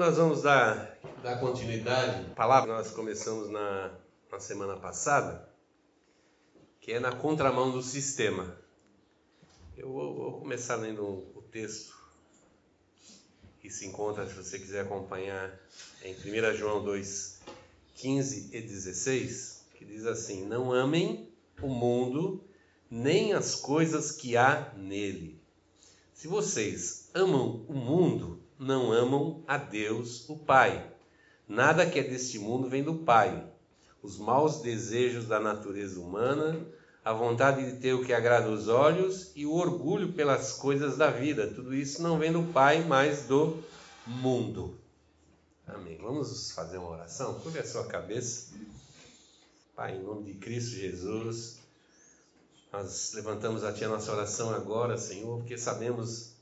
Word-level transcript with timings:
nós 0.00 0.16
vamos 0.16 0.40
dar, 0.40 0.98
dar 1.22 1.38
continuidade 1.38 2.24
à 2.30 2.34
palavra 2.34 2.70
que 2.70 2.74
nós 2.74 2.90
começamos 2.90 3.50
na, 3.50 3.90
na 4.32 4.40
semana 4.40 4.74
passada, 4.78 5.46
que 6.80 6.92
é 6.92 6.98
na 6.98 7.12
contramão 7.12 7.70
do 7.70 7.82
sistema. 7.82 8.56
Eu 9.76 9.92
vou, 9.92 10.14
vou 10.14 10.40
começar 10.40 10.76
lendo 10.76 11.04
o 11.04 11.44
texto 11.52 11.94
que 13.60 13.68
se 13.68 13.86
encontra, 13.86 14.26
se 14.26 14.32
você 14.32 14.58
quiser 14.58 14.86
acompanhar, 14.86 15.54
em 16.02 16.14
1 16.14 16.56
João 16.56 16.82
2, 16.82 17.42
15 17.96 18.56
e 18.56 18.62
16, 18.62 19.66
que 19.74 19.84
diz 19.84 20.06
assim: 20.06 20.46
Não 20.46 20.72
amem 20.72 21.28
o 21.60 21.68
mundo, 21.68 22.42
nem 22.90 23.34
as 23.34 23.54
coisas 23.54 24.12
que 24.12 24.34
há 24.34 24.72
nele. 24.78 25.38
Se 26.14 26.26
vocês 26.26 27.10
amam 27.12 27.66
o 27.68 27.74
mundo, 27.74 28.39
não 28.60 28.92
amam 28.92 29.42
a 29.48 29.56
Deus, 29.56 30.28
o 30.28 30.36
Pai. 30.36 30.86
Nada 31.48 31.88
que 31.88 31.98
é 31.98 32.02
deste 32.02 32.38
mundo 32.38 32.68
vem 32.68 32.84
do 32.84 32.94
Pai. 32.94 33.42
Os 34.02 34.18
maus 34.18 34.60
desejos 34.60 35.26
da 35.26 35.40
natureza 35.40 35.98
humana, 35.98 36.60
a 37.02 37.12
vontade 37.12 37.64
de 37.64 37.80
ter 37.80 37.94
o 37.94 38.04
que 38.04 38.12
agrada 38.12 38.50
os 38.50 38.68
olhos 38.68 39.32
e 39.34 39.46
o 39.46 39.54
orgulho 39.54 40.12
pelas 40.12 40.52
coisas 40.52 40.98
da 40.98 41.10
vida. 41.10 41.48
Tudo 41.48 41.74
isso 41.74 42.02
não 42.02 42.18
vem 42.18 42.32
do 42.32 42.52
Pai, 42.52 42.84
mas 42.84 43.22
do 43.22 43.58
mundo. 44.06 44.78
Amém. 45.66 45.96
Vamos 45.96 46.50
fazer 46.52 46.76
uma 46.76 46.90
oração? 46.90 47.40
Curve 47.40 47.60
a 47.60 47.66
sua 47.66 47.86
cabeça. 47.86 48.52
Pai, 49.74 49.96
em 49.96 50.02
nome 50.02 50.24
de 50.24 50.34
Cristo 50.34 50.76
Jesus, 50.76 51.60
nós 52.70 53.12
levantamos 53.14 53.64
a 53.64 53.72
Ti 53.72 53.86
a 53.86 53.88
nossa 53.88 54.12
oração 54.12 54.50
agora, 54.50 54.98
Senhor, 54.98 55.38
porque 55.38 55.56
sabemos 55.56 56.34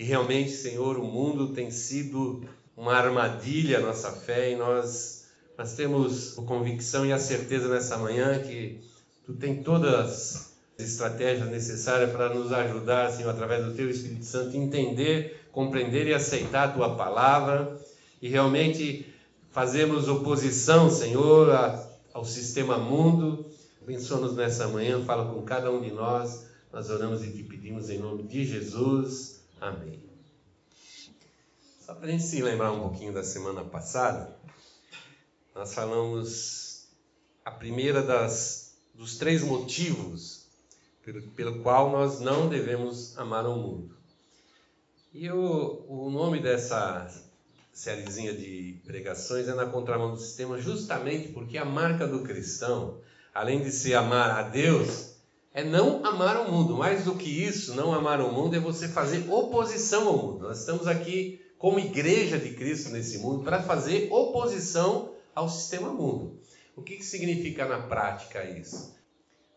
que 0.00 0.04
realmente, 0.06 0.52
Senhor, 0.52 0.96
o 0.96 1.04
mundo 1.04 1.48
tem 1.48 1.70
sido 1.70 2.42
uma 2.74 2.94
armadilha 2.94 3.76
à 3.76 3.80
nossa 3.82 4.10
fé 4.10 4.50
e 4.50 4.56
nós, 4.56 5.26
nós 5.58 5.74
temos 5.74 6.38
a 6.38 6.42
convicção 6.42 7.04
e 7.04 7.12
a 7.12 7.18
certeza 7.18 7.68
nessa 7.68 7.98
manhã 7.98 8.38
que 8.38 8.80
Tu 9.26 9.34
tem 9.34 9.62
todas 9.62 9.94
as 9.94 10.54
estratégias 10.78 11.50
necessárias 11.50 12.10
para 12.12 12.32
nos 12.32 12.50
ajudar, 12.50 13.10
Senhor, 13.10 13.28
através 13.28 13.62
do 13.62 13.74
Teu 13.74 13.90
Espírito 13.90 14.24
Santo, 14.24 14.56
entender, 14.56 15.46
compreender 15.52 16.06
e 16.06 16.14
aceitar 16.14 16.70
a 16.70 16.72
Tua 16.72 16.96
palavra 16.96 17.78
e 18.22 18.28
realmente 18.30 19.04
fazermos 19.50 20.08
oposição, 20.08 20.88
Senhor, 20.88 21.50
ao 22.14 22.24
sistema 22.24 22.78
mundo. 22.78 23.44
Abençoa-nos 23.82 24.34
nessa 24.34 24.66
manhã, 24.66 25.04
fala 25.04 25.30
com 25.30 25.42
cada 25.42 25.70
um 25.70 25.82
de 25.82 25.90
nós. 25.90 26.46
Nós 26.72 26.88
oramos 26.88 27.22
e 27.22 27.30
te 27.30 27.42
pedimos 27.42 27.90
em 27.90 27.98
nome 27.98 28.22
de 28.22 28.46
Jesus. 28.46 29.39
Amém. 29.60 30.02
Só 31.84 31.94
para 31.94 32.06
a 32.06 32.10
gente 32.10 32.22
se 32.22 32.40
lembrar 32.40 32.72
um 32.72 32.80
pouquinho 32.80 33.12
da 33.12 33.22
semana 33.22 33.62
passada, 33.62 34.34
nós 35.54 35.74
falamos 35.74 36.88
a 37.44 37.50
primeira 37.50 38.02
das, 38.02 38.74
dos 38.94 39.18
três 39.18 39.42
motivos 39.42 40.46
pelo, 41.04 41.22
pelo 41.32 41.62
qual 41.62 41.90
nós 41.90 42.20
não 42.20 42.48
devemos 42.48 43.18
amar 43.18 43.46
o 43.46 43.56
mundo. 43.56 43.94
E 45.12 45.30
o, 45.30 45.84
o 45.88 46.10
nome 46.10 46.40
dessa 46.40 47.06
sériezinha 47.70 48.32
de 48.32 48.80
pregações 48.86 49.46
é 49.46 49.54
na 49.54 49.66
contramão 49.66 50.12
do 50.12 50.20
sistema, 50.20 50.58
justamente 50.58 51.28
porque 51.32 51.58
a 51.58 51.64
marca 51.66 52.06
do 52.06 52.22
cristão, 52.22 52.98
além 53.34 53.62
de 53.62 53.70
se 53.70 53.94
amar 53.94 54.30
a 54.30 54.42
Deus, 54.42 55.09
é 55.52 55.64
não 55.64 56.04
amar 56.04 56.46
o 56.46 56.50
mundo. 56.50 56.76
Mais 56.76 57.04
do 57.04 57.14
que 57.14 57.28
isso, 57.28 57.74
não 57.74 57.92
amar 57.92 58.20
o 58.20 58.32
mundo 58.32 58.56
é 58.56 58.60
você 58.60 58.88
fazer 58.88 59.28
oposição 59.30 60.08
ao 60.08 60.16
mundo. 60.16 60.48
Nós 60.48 60.60
estamos 60.60 60.86
aqui 60.86 61.40
como 61.58 61.78
igreja 61.78 62.38
de 62.38 62.54
Cristo 62.54 62.90
nesse 62.90 63.18
mundo 63.18 63.44
para 63.44 63.62
fazer 63.62 64.08
oposição 64.10 65.12
ao 65.34 65.48
sistema 65.48 65.92
mundo. 65.92 66.40
O 66.76 66.82
que, 66.82 66.96
que 66.96 67.04
significa 67.04 67.66
na 67.66 67.82
prática 67.82 68.44
isso? 68.44 68.96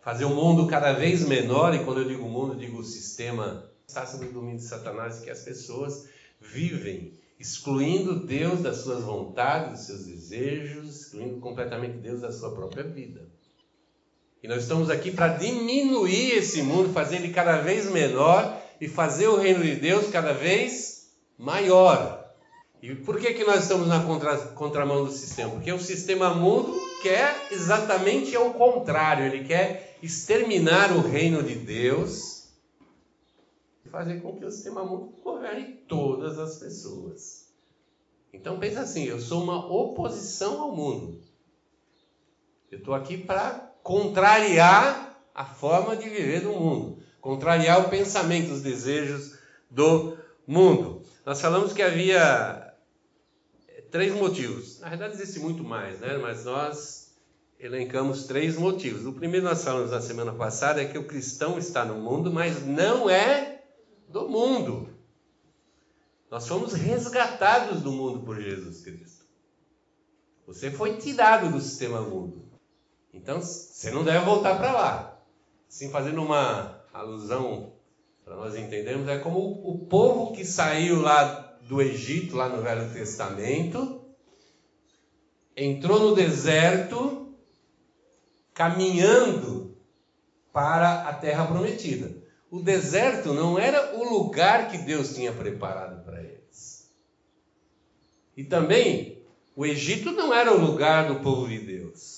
Fazer 0.01 0.25
o 0.25 0.35
mundo 0.35 0.67
cada 0.67 0.91
vez 0.91 1.25
menor, 1.25 1.73
e 1.73 1.85
quando 1.85 2.01
eu 2.01 2.07
digo 2.07 2.27
mundo, 2.27 2.53
eu 2.53 2.59
digo 2.59 2.79
o 2.79 2.83
sistema, 2.83 3.69
está 3.87 4.05
sob 4.05 4.25
o 4.25 4.33
domínio 4.33 4.57
de 4.57 4.65
Satanás, 4.65 5.21
que 5.21 5.29
as 5.29 5.41
pessoas 5.41 6.09
vivem 6.41 7.13
excluindo 7.39 8.25
Deus 8.25 8.61
das 8.61 8.77
suas 8.77 9.03
vontades, 9.03 9.71
dos 9.71 9.87
seus 9.87 10.05
desejos, 10.05 11.01
excluindo 11.01 11.39
completamente 11.39 11.97
Deus 11.97 12.21
da 12.21 12.31
sua 12.31 12.53
própria 12.53 12.83
vida. 12.83 13.29
E 14.43 14.47
nós 14.47 14.63
estamos 14.63 14.89
aqui 14.89 15.09
para 15.09 15.29
diminuir 15.29 16.31
esse 16.31 16.61
mundo, 16.61 16.91
fazer 16.91 17.15
ele 17.15 17.31
cada 17.31 17.61
vez 17.61 17.89
menor 17.89 18.61
e 18.81 18.89
fazer 18.89 19.29
o 19.29 19.37
reino 19.37 19.63
de 19.63 19.75
Deus 19.75 20.09
cada 20.09 20.33
vez 20.33 21.09
maior. 21.37 22.29
E 22.81 22.93
por 22.93 23.17
que, 23.17 23.33
que 23.33 23.45
nós 23.45 23.63
estamos 23.63 23.87
na 23.87 24.03
contra, 24.03 24.37
contramão 24.47 25.05
do 25.05 25.11
sistema? 25.11 25.51
Porque 25.51 25.71
o 25.71 25.79
sistema 25.79 26.33
mundo 26.33 26.77
quer 27.01 27.47
exatamente 27.51 28.35
o 28.35 28.53
contrário, 28.53 29.25
ele 29.25 29.45
quer 29.45 29.97
exterminar 30.03 30.91
o 30.91 30.99
reino 30.99 31.41
de 31.41 31.55
Deus 31.55 32.49
e 33.85 33.89
fazer 33.89 34.19
com 34.19 34.35
que 34.35 34.43
o 34.43 34.51
sistema 34.51 34.83
mundo 34.83 35.13
governe 35.23 35.75
todas 35.87 36.37
as 36.37 36.57
pessoas. 36.57 37.47
Então 38.33 38.59
pensa 38.59 38.81
assim, 38.81 39.05
eu 39.05 39.21
sou 39.21 39.41
uma 39.41 39.65
oposição 39.73 40.61
ao 40.61 40.75
mundo. 40.75 41.21
Eu 42.69 42.79
estou 42.79 42.93
aqui 42.93 43.17
para 43.17 43.72
contrariar 43.83 45.21
a 45.35 45.43
forma 45.43 45.95
de 45.95 46.09
viver 46.09 46.41
do 46.41 46.53
mundo, 46.53 47.03
contrariar 47.19 47.81
o 47.81 47.89
pensamento, 47.89 48.53
os 48.53 48.61
desejos 48.61 49.37
do 49.69 50.17
mundo. 50.47 51.03
Nós 51.25 51.41
falamos 51.41 51.73
que 51.73 51.81
havia 51.81 52.73
três 53.91 54.13
motivos. 54.13 54.79
Na 54.79 54.89
verdade, 54.89 55.13
existe 55.13 55.39
muito 55.39 55.63
mais, 55.63 55.99
né? 55.99 56.17
mas 56.17 56.45
nós 56.45 57.13
elencamos 57.59 58.25
três 58.25 58.57
motivos. 58.57 59.05
O 59.05 59.13
primeiro 59.13 59.45
nós 59.45 59.63
falamos 59.63 59.91
na 59.91 60.01
semana 60.01 60.33
passada 60.33 60.81
é 60.81 60.85
que 60.85 60.97
o 60.97 61.05
cristão 61.05 61.57
está 61.57 61.83
no 61.83 61.95
mundo, 61.95 62.31
mas 62.31 62.65
não 62.65 63.09
é 63.09 63.61
do 64.07 64.27
mundo. 64.27 64.89
Nós 66.31 66.47
fomos 66.47 66.73
resgatados 66.73 67.81
do 67.81 67.91
mundo 67.91 68.21
por 68.21 68.39
Jesus 68.41 68.81
Cristo. 68.81 69.23
Você 70.47 70.71
foi 70.71 70.97
tirado 70.97 71.51
do 71.51 71.61
sistema 71.61 72.01
mundo. 72.01 72.42
Então 73.13 73.41
você 73.41 73.91
não 73.91 74.03
deve 74.03 74.25
voltar 74.25 74.57
para 74.57 74.71
lá. 74.71 75.19
Assim, 75.69 75.89
fazendo 75.89 76.21
uma 76.21 76.83
alusão 76.91 77.73
para 78.23 78.35
nós 78.35 78.55
entendermos, 78.55 79.07
é 79.07 79.19
como 79.19 79.39
o 79.39 79.85
povo 79.85 80.33
que 80.33 80.43
saiu 80.43 81.01
lá 81.01 81.57
do 81.61 81.81
Egito, 81.81 82.35
lá 82.35 82.49
no 82.49 82.61
Velho 82.61 82.91
Testamento, 82.91 84.01
entrou 85.55 85.99
no 85.99 86.15
deserto 86.15 87.33
caminhando 88.53 89.75
para 90.51 91.09
a 91.09 91.13
terra 91.13 91.45
prometida. 91.47 92.15
O 92.51 92.59
deserto 92.59 93.33
não 93.33 93.57
era 93.57 93.97
o 93.97 94.17
lugar 94.17 94.69
que 94.69 94.77
Deus 94.77 95.15
tinha 95.15 95.31
preparado 95.33 96.03
para 96.05 96.21
eles. 96.21 96.91
E 98.37 98.43
também 98.43 99.23
o 99.55 99.65
Egito 99.65 100.11
não 100.11 100.33
era 100.33 100.53
o 100.53 100.59
lugar 100.59 101.07
do 101.07 101.21
povo 101.21 101.47
de 101.47 101.59
Deus. 101.59 102.12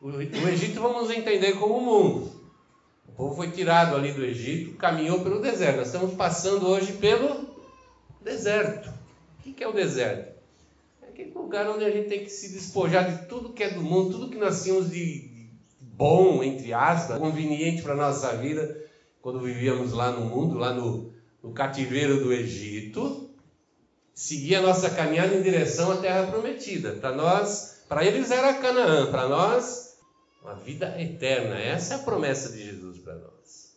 O 0.00 0.20
Egito 0.20 0.80
vamos 0.80 1.10
entender 1.10 1.54
como 1.54 1.78
o 1.78 1.84
mundo. 1.84 2.32
O 3.08 3.12
povo 3.12 3.34
foi 3.34 3.50
tirado 3.50 3.96
ali 3.96 4.12
do 4.12 4.24
Egito, 4.24 4.76
caminhou 4.76 5.20
pelo 5.20 5.42
deserto. 5.42 5.78
Nós 5.78 5.88
estamos 5.88 6.14
passando 6.14 6.68
hoje 6.68 6.92
pelo 6.92 7.48
deserto. 8.22 8.88
O 9.38 9.52
que 9.52 9.64
é 9.64 9.66
o 9.66 9.72
deserto? 9.72 10.38
É 11.02 11.08
aquele 11.08 11.32
lugar 11.32 11.68
onde 11.68 11.84
a 11.84 11.90
gente 11.90 12.08
tem 12.08 12.20
que 12.20 12.30
se 12.30 12.52
despojar 12.52 13.10
de 13.10 13.26
tudo 13.26 13.52
que 13.52 13.64
é 13.64 13.70
do 13.70 13.82
mundo, 13.82 14.12
tudo 14.12 14.30
que 14.30 14.38
nós 14.38 14.62
tínhamos 14.62 14.88
de 14.88 15.48
bom, 15.80 16.44
entre 16.44 16.72
aspas, 16.72 17.18
conveniente 17.18 17.82
para 17.82 17.94
a 17.94 17.96
nossa 17.96 18.36
vida, 18.36 18.80
quando 19.20 19.40
vivíamos 19.40 19.92
lá 19.92 20.12
no 20.12 20.26
mundo, 20.26 20.56
lá 20.56 20.72
no, 20.72 21.12
no 21.42 21.50
cativeiro 21.52 22.22
do 22.22 22.32
Egito, 22.32 23.28
seguir 24.14 24.54
a 24.56 24.62
nossa 24.62 24.90
caminhada 24.90 25.34
em 25.34 25.42
direção 25.42 25.90
à 25.90 25.96
terra 25.96 26.30
prometida. 26.30 26.92
Para 26.92 27.16
nós, 27.16 27.82
para 27.88 28.04
eles 28.04 28.30
era 28.30 28.54
Canaã, 28.54 29.10
para 29.10 29.28
nós 29.28 29.87
uma 30.42 30.54
vida 30.54 31.00
eterna. 31.00 31.58
Essa 31.58 31.94
é 31.94 31.96
a 31.98 32.02
promessa 32.02 32.52
de 32.52 32.64
Jesus 32.64 32.98
para 32.98 33.14
nós. 33.14 33.76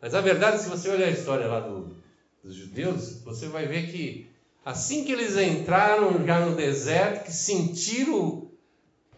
Mas 0.00 0.14
a 0.14 0.20
verdade, 0.20 0.62
se 0.62 0.68
você 0.68 0.88
olhar 0.88 1.06
a 1.06 1.10
história 1.10 1.46
lá 1.46 1.60
do, 1.60 1.96
dos 2.42 2.54
judeus, 2.54 3.20
você 3.22 3.48
vai 3.48 3.66
ver 3.66 3.90
que 3.90 4.30
assim 4.64 5.04
que 5.04 5.12
eles 5.12 5.36
entraram 5.36 6.24
já 6.26 6.44
no 6.44 6.54
deserto, 6.54 7.24
que 7.24 7.32
sentiram 7.32 8.50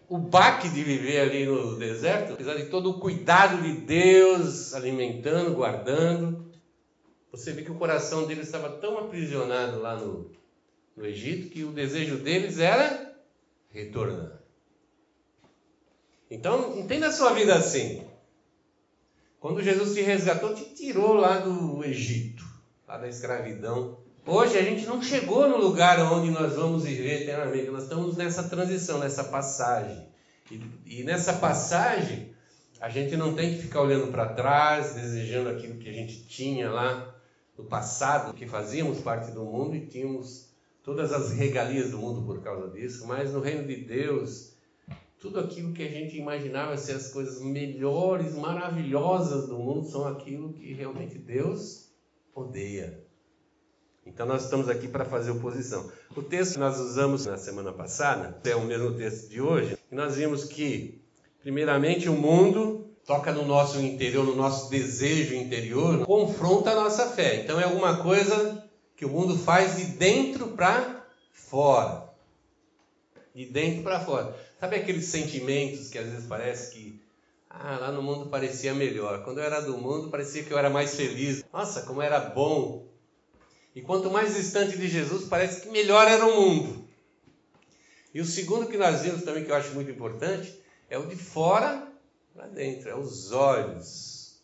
o 0.08 0.16
baque 0.16 0.68
de 0.70 0.82
viver 0.82 1.20
ali 1.20 1.44
no 1.44 1.76
deserto, 1.76 2.32
apesar 2.32 2.54
de 2.54 2.66
todo 2.66 2.90
o 2.90 2.98
cuidado 2.98 3.62
de 3.62 3.72
Deus, 3.82 4.72
alimentando, 4.72 5.54
guardando, 5.54 6.48
você 7.30 7.52
vê 7.52 7.62
que 7.62 7.70
o 7.70 7.76
coração 7.76 8.26
deles 8.26 8.46
estava 8.46 8.70
tão 8.78 8.98
aprisionado 8.98 9.80
lá 9.80 9.96
no, 9.96 10.30
no 10.96 11.04
Egito 11.04 11.50
que 11.50 11.62
o 11.62 11.72
desejo 11.72 12.16
deles 12.16 12.58
era 12.58 13.14
retornar. 13.70 14.37
Então, 16.30 16.78
entenda 16.78 17.08
a 17.08 17.12
sua 17.12 17.32
vida 17.32 17.54
assim. 17.54 18.02
Quando 19.40 19.62
Jesus 19.62 19.94
te 19.94 20.02
resgatou, 20.02 20.54
te 20.54 20.64
tirou 20.74 21.14
lá 21.14 21.38
do 21.38 21.84
Egito, 21.84 22.44
lá 22.86 22.98
da 22.98 23.08
escravidão, 23.08 23.98
Hoje 24.30 24.58
a 24.58 24.62
gente 24.62 24.84
não 24.84 25.02
chegou 25.02 25.48
no 25.48 25.56
lugar 25.56 25.98
onde 26.12 26.30
nós 26.30 26.54
vamos 26.54 26.84
viver 26.84 27.22
eternamente, 27.22 27.70
nós 27.70 27.84
estamos 27.84 28.14
nessa 28.14 28.42
transição, 28.42 28.98
nessa 28.98 29.24
passagem. 29.24 30.06
E, 30.50 30.60
e 30.84 31.02
nessa 31.02 31.32
passagem, 31.32 32.34
a 32.78 32.90
gente 32.90 33.16
não 33.16 33.34
tem 33.34 33.54
que 33.54 33.62
ficar 33.62 33.80
olhando 33.80 34.12
para 34.12 34.34
trás, 34.34 34.92
desejando 34.92 35.48
aquilo 35.48 35.78
que 35.78 35.88
a 35.88 35.92
gente 35.94 36.24
tinha 36.26 36.70
lá 36.70 37.14
no 37.56 37.64
passado, 37.64 38.34
que 38.34 38.46
fazíamos 38.46 39.00
parte 39.00 39.30
do 39.30 39.46
mundo 39.46 39.74
e 39.74 39.86
tínhamos 39.86 40.50
todas 40.84 41.10
as 41.10 41.32
regalias 41.32 41.90
do 41.90 41.96
mundo 41.96 42.20
por 42.20 42.42
causa 42.42 42.68
disso, 42.68 43.06
mas 43.06 43.32
no 43.32 43.40
reino 43.40 43.66
de 43.66 43.76
Deus, 43.76 44.52
tudo 45.20 45.40
aquilo 45.40 45.72
que 45.72 45.82
a 45.82 45.90
gente 45.90 46.16
imaginava 46.16 46.76
ser 46.76 46.92
as 46.92 47.10
coisas 47.10 47.40
melhores, 47.40 48.34
maravilhosas 48.34 49.48
do 49.48 49.58
mundo, 49.58 49.88
são 49.88 50.06
aquilo 50.06 50.52
que 50.52 50.72
realmente 50.72 51.18
Deus 51.18 51.88
odeia. 52.34 53.04
Então 54.06 54.26
nós 54.26 54.44
estamos 54.44 54.68
aqui 54.68 54.88
para 54.88 55.04
fazer 55.04 55.30
oposição. 55.32 55.90
O 56.16 56.22
texto 56.22 56.54
que 56.54 56.58
nós 56.60 56.78
usamos 56.78 57.26
na 57.26 57.36
semana 57.36 57.72
passada 57.72 58.40
é 58.44 58.56
o 58.56 58.64
mesmo 58.64 58.94
texto 58.94 59.28
de 59.28 59.40
hoje. 59.40 59.76
E 59.90 59.94
nós 59.94 60.16
vimos 60.16 60.44
que, 60.44 61.02
primeiramente, 61.42 62.08
o 62.08 62.14
mundo 62.14 62.86
toca 63.04 63.32
no 63.32 63.44
nosso 63.44 63.80
interior, 63.80 64.24
no 64.24 64.36
nosso 64.36 64.70
desejo 64.70 65.34
interior, 65.34 66.06
confronta 66.06 66.70
a 66.70 66.74
nossa 66.74 67.06
fé. 67.06 67.42
Então 67.42 67.60
é 67.60 67.64
alguma 67.64 68.02
coisa 68.02 68.64
que 68.96 69.04
o 69.04 69.08
mundo 69.08 69.36
faz 69.36 69.76
de 69.76 69.84
dentro 69.96 70.48
para 70.48 71.06
fora. 71.32 72.08
De 73.34 73.46
dentro 73.46 73.82
para 73.82 74.00
fora. 74.00 74.34
Sabe 74.58 74.76
aqueles 74.76 75.04
sentimentos 75.06 75.88
que 75.88 75.98
às 75.98 76.06
vezes 76.06 76.26
parece 76.26 76.74
que 76.74 77.00
ah, 77.48 77.78
lá 77.78 77.92
no 77.92 78.02
mundo 78.02 78.28
parecia 78.28 78.74
melhor. 78.74 79.24
Quando 79.24 79.38
eu 79.38 79.44
era 79.44 79.60
do 79.60 79.78
mundo, 79.78 80.10
parecia 80.10 80.42
que 80.42 80.52
eu 80.52 80.58
era 80.58 80.68
mais 80.68 80.94
feliz. 80.94 81.44
Nossa, 81.52 81.82
como 81.82 82.02
era 82.02 82.18
bom 82.18 82.88
e 83.74 83.80
quanto 83.82 84.10
mais 84.10 84.34
distante 84.34 84.76
de 84.76 84.88
Jesus, 84.88 85.28
parece 85.28 85.60
que 85.60 85.70
melhor 85.70 86.08
era 86.08 86.26
o 86.26 86.34
mundo. 86.34 86.88
E 88.12 88.20
o 88.20 88.24
segundo 88.24 88.66
que 88.66 88.76
nós 88.76 89.02
vimos 89.02 89.22
também, 89.22 89.44
que 89.44 89.50
eu 89.52 89.54
acho 89.54 89.72
muito 89.74 89.90
importante, 89.90 90.60
é 90.90 90.98
o 90.98 91.06
de 91.06 91.14
fora 91.14 91.86
para 92.34 92.48
dentro, 92.48 92.88
é 92.88 92.96
os 92.96 93.30
olhos. 93.30 94.42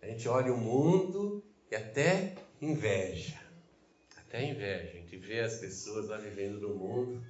A 0.00 0.06
gente 0.06 0.26
olha 0.28 0.52
o 0.52 0.56
mundo 0.56 1.44
e 1.70 1.76
até 1.76 2.34
inveja. 2.58 3.38
Até 4.16 4.48
inveja. 4.48 4.92
A 4.94 4.96
gente 4.96 5.16
vê 5.18 5.40
as 5.40 5.58
pessoas 5.58 6.08
lá 6.08 6.16
vivendo 6.16 6.60
no 6.60 6.74
mundo, 6.74 7.22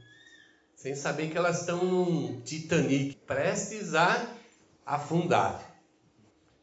sem 0.81 0.94
saber 0.94 1.31
que 1.31 1.37
elas 1.37 1.61
estão 1.61 1.85
num 1.85 2.41
Titanic, 2.41 3.15
prestes 3.27 3.94
a 3.94 4.35
afundar. 4.87 5.79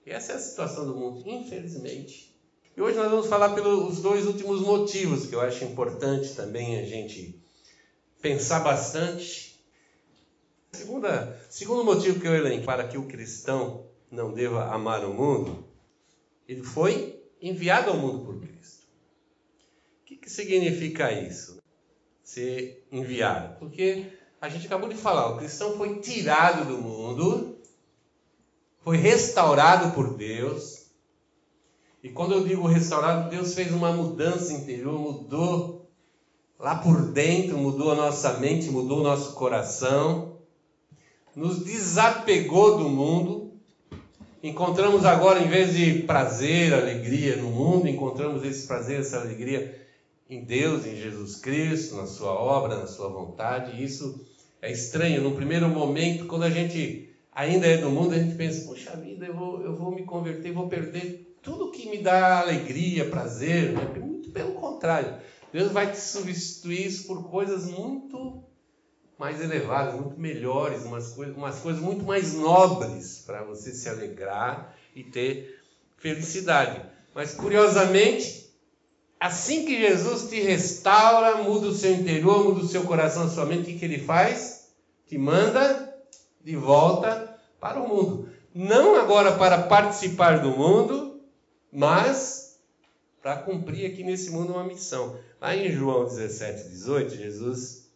E 0.04 0.10
essa 0.10 0.32
é 0.32 0.36
a 0.36 0.40
situação 0.40 0.88
do 0.88 0.96
mundo, 0.96 1.22
infelizmente. 1.24 2.36
E 2.76 2.82
hoje 2.82 2.98
nós 2.98 3.12
vamos 3.12 3.28
falar 3.28 3.54
pelos 3.54 4.02
dois 4.02 4.26
últimos 4.26 4.62
motivos 4.62 5.28
que 5.28 5.36
eu 5.36 5.42
acho 5.42 5.64
importante 5.66 6.34
também 6.34 6.80
a 6.80 6.84
gente 6.84 7.40
pensar 8.20 8.62
bastante. 8.62 9.64
Segunda, 10.72 11.40
segundo 11.48 11.84
motivo 11.84 12.20
que 12.20 12.28
eu 12.28 12.36
elenco 12.36 12.66
para 12.66 12.88
que 12.88 12.98
o 12.98 13.06
cristão 13.06 13.86
não 14.10 14.34
deva 14.34 14.74
amar 14.74 15.06
o 15.06 15.14
mundo, 15.14 15.64
ele 16.48 16.64
foi 16.64 17.24
enviado 17.40 17.92
ao 17.92 17.98
mundo 17.98 18.26
por 18.26 18.42
Cristo. 18.42 18.88
O 20.02 20.06
que, 20.06 20.16
que 20.16 20.30
significa 20.30 21.12
isso? 21.12 21.57
Ser 22.28 22.86
enviado? 22.92 23.58
Porque 23.58 24.06
a 24.42 24.50
gente 24.50 24.68
acabou 24.68 24.90
de 24.90 24.96
falar, 24.96 25.30
o 25.30 25.38
cristão 25.38 25.78
foi 25.78 26.00
tirado 26.00 26.66
do 26.66 26.78
mundo, 26.78 27.58
foi 28.84 28.98
restaurado 28.98 29.94
por 29.96 30.18
Deus, 30.18 30.88
e 32.04 32.10
quando 32.10 32.34
eu 32.34 32.44
digo 32.44 32.68
restaurado, 32.68 33.30
Deus 33.30 33.56
fez 33.56 33.72
uma 33.72 33.94
mudança 33.94 34.52
interior, 34.52 35.00
mudou 35.00 35.90
lá 36.60 36.76
por 36.76 37.14
dentro, 37.14 37.58
mudou 37.58 37.94
a 37.94 37.96
nossa 37.96 38.34
mente, 38.34 38.70
mudou 38.70 39.00
o 39.00 39.04
nosso 39.04 39.34
coração, 39.34 40.36
nos 41.34 41.64
desapegou 41.64 42.78
do 42.78 42.90
mundo. 42.90 43.54
Encontramos 44.44 45.06
agora, 45.06 45.40
em 45.40 45.48
vez 45.48 45.74
de 45.74 46.02
prazer, 46.02 46.74
alegria 46.74 47.38
no 47.38 47.50
mundo, 47.50 47.88
encontramos 47.88 48.44
esse 48.44 48.68
prazer, 48.68 49.00
essa 49.00 49.22
alegria 49.22 49.87
em 50.30 50.44
Deus, 50.44 50.86
em 50.86 50.96
Jesus 50.96 51.38
Cristo, 51.38 51.96
na 51.96 52.06
Sua 52.06 52.34
obra, 52.34 52.78
na 52.78 52.88
Sua 52.88 53.10
vontade. 53.10 53.82
Isso 53.84 54.26
é 54.62 54.72
estranho. 54.72 55.24
No 55.24 55.36
primeiro 55.36 55.70
momento, 55.70 56.26
quando 56.26 56.44
a 56.44 56.50
gente 56.50 57.10
ainda 57.32 57.68
é 57.68 57.78
do 57.78 57.90
mundo, 57.90 58.14
a 58.14 58.20
gente 58.20 58.36
pensa: 58.36 58.68
poxa 58.68 58.96
vida, 58.98 59.26
eu 59.26 59.34
vou, 59.34 59.62
eu 59.62 59.76
vou 59.76 59.94
me 59.94 60.04
converter, 60.04 60.52
vou 60.52 60.68
perder 60.68 61.38
tudo 61.42 61.72
que 61.72 61.90
me 61.90 62.00
dá 62.00 62.42
alegria, 62.42 63.10
prazer, 63.10 63.72
né? 63.72 63.86
muito 64.00 64.32
pelo 64.32 64.54
contrário. 64.54 65.18
Deus 65.52 65.72
vai 65.72 65.92
te 65.92 65.98
substituir 65.98 66.88
isso 66.88 67.08
por 67.08 67.30
coisas 67.30 67.66
muito 67.66 68.44
mais 69.18 69.42
elevadas, 69.42 70.00
muito 70.00 70.20
melhores, 70.20 70.84
umas 70.84 71.18
umas 71.18 71.60
coisas 71.60 71.82
muito 71.82 72.06
mais 72.06 72.34
nobres 72.34 73.24
para 73.26 73.44
você 73.44 73.72
se 73.72 73.90
alegrar 73.90 74.76
e 74.96 75.04
ter 75.04 75.62
felicidade. 75.98 76.82
Mas 77.16 77.34
curiosamente, 77.34 78.47
assim 79.20 79.66
que 79.66 79.80
Jesus 79.80 80.30
te 80.30 80.40
restaura, 80.40 81.44
muda 81.44 81.68
o 81.68 81.76
seu 81.76 81.94
interior, 81.94 82.44
muda 82.44 82.62
o 82.62 82.68
seu 82.68 82.84
coração, 82.84 83.24
a 83.24 83.30
sua 83.30 83.46
mente, 83.46 83.62
o 83.62 83.66
que, 83.66 83.80
que 83.80 83.86
ele 83.86 84.00
faz? 84.00 84.70
Te 85.08 85.18
manda 85.18 85.96
de 86.44 86.56
volta 86.56 87.38
para 87.60 87.82
o 87.82 87.88
mundo. 87.88 88.30
Não 88.54 88.96
agora 88.96 89.38
para 89.38 89.64
participar 89.64 90.40
do 90.40 90.52
mundo, 90.52 91.22
mas 91.72 92.60
para 93.22 93.38
cumprir 93.38 93.92
aqui 93.92 94.04
nesse 94.04 94.32
mundo 94.32 94.54
uma 94.54 94.64
missão. 94.64 95.18
Lá 95.40 95.56
em 95.56 95.72
João 95.72 96.06
17, 96.06 96.70
18, 96.70 97.16
Jesus 97.16 97.88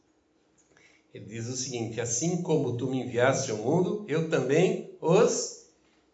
ele 1.13 1.25
diz 1.25 1.47
o 1.47 1.55
seguinte: 1.55 1.99
Assim 1.99 2.41
como 2.41 2.77
tu 2.77 2.87
me 2.87 3.01
enviaste 3.01 3.51
ao 3.51 3.57
mundo, 3.57 4.05
eu 4.07 4.29
também 4.29 4.95
os 5.01 5.67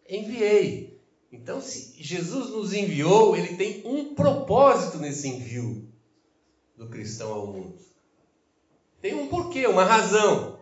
enviei. 0.08 0.87
Então, 1.30 1.60
se 1.60 2.02
Jesus 2.02 2.50
nos 2.50 2.72
enviou, 2.72 3.36
ele 3.36 3.56
tem 3.56 3.82
um 3.86 4.14
propósito 4.14 4.98
nesse 4.98 5.28
envio 5.28 5.86
do 6.76 6.88
cristão 6.88 7.32
ao 7.32 7.46
mundo. 7.46 7.78
Tem 9.00 9.14
um 9.14 9.28
porquê, 9.28 9.66
uma 9.66 9.84
razão. 9.84 10.58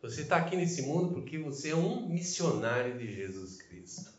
Você 0.00 0.22
está 0.22 0.36
aqui 0.36 0.56
nesse 0.56 0.82
mundo 0.82 1.12
porque 1.12 1.38
você 1.38 1.70
é 1.70 1.76
um 1.76 2.08
missionário 2.08 2.98
de 2.98 3.12
Jesus 3.12 3.60
Cristo. 3.62 4.12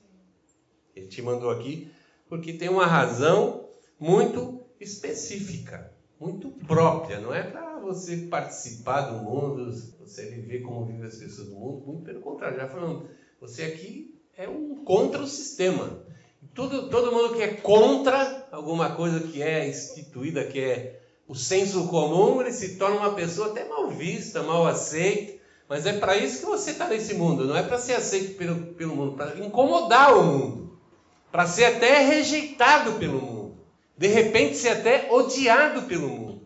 Ele 0.95 1.07
te 1.07 1.21
mandou 1.21 1.49
aqui 1.49 1.91
porque 2.27 2.53
tem 2.53 2.69
uma 2.69 2.85
razão 2.85 3.67
muito 3.99 4.61
específica, 4.79 5.91
muito 6.19 6.51
própria. 6.51 7.19
Não 7.19 7.33
é 7.33 7.43
para 7.43 7.79
você 7.79 8.17
participar 8.27 9.01
do 9.01 9.23
mundo, 9.23 9.71
você 9.99 10.29
viver 10.29 10.61
como 10.61 10.85
vivem 10.85 11.07
as 11.07 11.17
pessoas 11.17 11.47
do 11.47 11.55
mundo. 11.55 11.85
Muito 11.87 12.03
pelo 12.03 12.21
contrário, 12.21 12.57
já 12.57 12.67
falando, 12.67 13.09
você 13.39 13.63
aqui 13.63 14.18
é 14.39 14.47
um 14.47 14.85
contra 14.85 15.21
o 15.21 15.27
sistema. 15.27 15.99
Todo, 16.55 16.89
todo 16.89 17.11
mundo 17.11 17.35
que 17.35 17.43
é 17.43 17.55
contra 17.55 18.47
alguma 18.53 18.95
coisa 18.95 19.19
que 19.19 19.43
é 19.43 19.67
instituída, 19.67 20.45
que 20.45 20.61
é 20.61 21.01
o 21.27 21.35
senso 21.35 21.87
comum, 21.89 22.39
ele 22.39 22.53
se 22.53 22.77
torna 22.77 22.95
uma 22.95 23.13
pessoa 23.13 23.49
até 23.49 23.65
mal 23.65 23.89
vista, 23.89 24.41
mal 24.41 24.65
aceita. 24.65 25.37
Mas 25.67 25.85
é 25.85 25.93
para 25.93 26.15
isso 26.15 26.39
que 26.39 26.45
você 26.45 26.71
está 26.71 26.87
nesse 26.87 27.15
mundo, 27.15 27.43
não 27.43 27.55
é 27.55 27.61
para 27.61 27.77
ser 27.77 27.93
aceito 27.95 28.37
pelo, 28.37 28.73
pelo 28.73 28.95
mundo, 28.95 29.17
para 29.17 29.37
incomodar 29.37 30.17
o 30.17 30.23
mundo 30.23 30.79
para 31.31 31.45
ser 31.45 31.65
até 31.65 31.99
rejeitado 31.99 32.93
pelo 32.93 33.21
mundo, 33.21 33.57
de 33.95 34.07
repente 34.07 34.57
ser 34.57 34.69
até 34.69 35.09
odiado 35.11 35.83
pelo 35.83 36.07
mundo. 36.07 36.41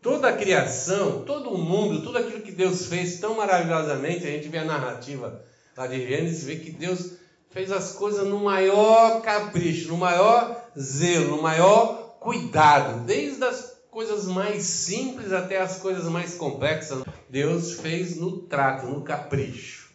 Toda 0.00 0.28
a 0.28 0.36
criação, 0.36 1.24
todo 1.24 1.50
o 1.50 1.58
mundo, 1.58 2.00
tudo 2.02 2.18
aquilo 2.18 2.42
que 2.42 2.52
Deus 2.52 2.86
fez 2.86 3.18
tão 3.18 3.34
maravilhosamente, 3.34 4.24
a 4.24 4.30
gente 4.30 4.48
vê 4.48 4.58
a 4.58 4.64
narrativa 4.64 5.44
lá 5.76 5.86
de 5.86 6.06
Gênesis, 6.06 6.44
vê 6.44 6.56
que 6.56 6.70
Deus 6.70 7.12
fez 7.50 7.70
as 7.70 7.92
coisas 7.92 8.26
no 8.26 8.40
maior 8.40 9.20
capricho, 9.20 9.88
no 9.88 9.96
maior 9.96 10.70
zelo, 10.78 11.36
no 11.36 11.42
maior 11.42 12.16
cuidado, 12.20 13.04
desde 13.04 13.44
as 13.44 13.76
coisas 13.90 14.26
mais 14.26 14.62
simples 14.64 15.32
até 15.32 15.60
as 15.60 15.78
coisas 15.78 16.04
mais 16.04 16.34
complexas. 16.34 17.02
Deus 17.28 17.74
fez 17.80 18.16
no 18.16 18.38
trato, 18.42 18.86
no 18.86 19.02
capricho. 19.02 19.90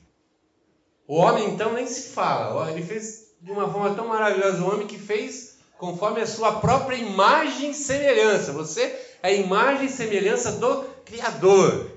O 1.08 1.16
homem 1.16 1.50
então 1.50 1.74
nem 1.74 1.88
se 1.88 2.10
fala, 2.10 2.72
ele 2.72 2.84
fez 2.84 3.32
de 3.42 3.52
uma 3.52 3.72
forma 3.72 3.96
tão 3.96 4.08
maravilhosa, 4.08 4.64
o 4.64 4.72
homem 4.72 4.88
que 4.88 5.00
fez 5.00 5.58
conforme 5.78 6.22
a 6.22 6.28
sua 6.28 6.54
própria 6.54 6.96
imagem 6.96 7.72
e 7.72 7.74
semelhança. 7.74 8.52
Você 8.54 8.84
é 9.24 9.30
a 9.30 9.32
imagem 9.32 9.88
e 9.88 9.90
semelhança 9.90 10.54
do 10.54 10.84
Criador. 11.04 11.92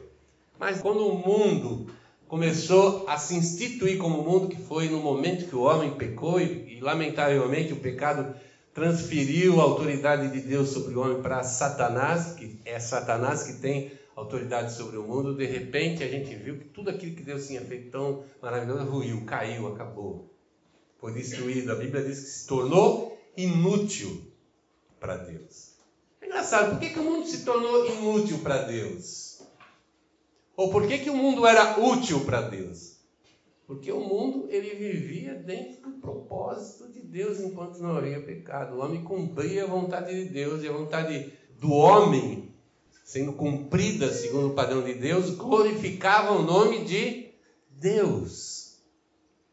Mas 0.59 0.81
quando 0.81 1.07
o 1.07 1.19
mundo 1.19 1.94
começou 2.29 3.09
a 3.09 3.19
se 3.19 3.35
instituir 3.35 3.99
como 3.99 4.23
mundo, 4.23 4.49
que 4.49 4.61
foi 4.61 4.89
no 4.89 5.01
momento 5.01 5.49
que 5.49 5.57
o 5.57 5.63
homem 5.63 5.95
pecou 5.95 6.41
e, 6.41 6.77
e 6.77 6.81
lamentavelmente 6.81 7.73
o 7.73 7.81
pecado 7.81 8.35
transferiu 8.73 9.61
a 9.61 9.65
autoridade 9.65 10.31
de 10.31 10.41
Deus 10.41 10.71
sobre 10.71 10.95
o 10.95 11.01
homem 11.01 11.23
para 11.23 11.43
Satanás, 11.43 12.35
que 12.35 12.59
é 12.65 12.79
Satanás 12.81 13.45
que 13.45 13.61
tem 13.61 13.93
autoridade 14.17 14.73
sobre 14.73 14.97
o 14.97 15.03
mundo, 15.03 15.37
de 15.37 15.47
repente 15.47 16.03
a 16.03 16.09
gente 16.09 16.35
viu 16.35 16.59
que 16.59 16.65
tudo 16.67 16.91
aquilo 16.91 17.15
que 17.17 17.23
Deus 17.23 17.47
tinha 17.47 17.61
feito 17.61 17.91
tão 17.91 18.25
maravilhoso 18.41 18.85
ruiu, 18.85 19.25
caiu, 19.25 19.67
acabou 19.69 20.35
foi 21.05 21.13
destruído. 21.13 21.71
A 21.71 21.75
Bíblia 21.75 22.03
diz 22.03 22.19
que 22.19 22.27
se 22.31 22.47
tornou 22.47 23.21
inútil 23.37 24.33
para 24.99 25.19
Deus. 25.19 25.75
engraçado, 26.23 26.71
por 26.71 26.81
que, 26.81 26.91
que 26.91 26.99
o 26.99 27.05
mundo 27.05 27.27
se 27.27 27.45
tornou 27.45 27.87
inútil 27.87 28.39
para 28.39 28.63
Deus? 28.63 29.24
Ou 30.57 30.71
por 30.71 30.87
que, 30.87 30.99
que 30.99 31.11
o 31.11 31.17
mundo 31.17 31.47
era 31.47 31.81
útil 31.81 32.25
para 32.25 32.43
Deus? 32.43 32.95
Porque 33.67 33.91
o 33.91 34.01
mundo 34.01 34.47
ele 34.51 34.75
vivia 34.75 35.35
dentro 35.35 35.91
do 35.91 35.99
propósito 35.99 36.93
de 36.93 37.01
Deus 37.01 37.41
enquanto 37.41 37.79
não 37.79 37.97
havia 37.97 38.23
pecado. 38.23 38.77
O 38.77 38.81
homem 38.81 39.03
cumpria 39.03 39.65
a 39.65 39.69
vontade 39.69 40.13
de 40.13 40.31
Deus 40.31 40.63
e 40.63 40.69
a 40.69 40.73
vontade 40.73 41.33
do 41.59 41.73
homem, 41.73 42.55
sendo 43.05 43.33
cumprida 43.33 44.13
segundo 44.13 44.49
o 44.49 44.55
padrão 44.55 44.83
de 44.83 44.95
Deus, 44.95 45.31
glorificava 45.31 46.33
o 46.33 46.43
nome 46.43 46.85
de 46.85 47.31
Deus. 47.71 48.79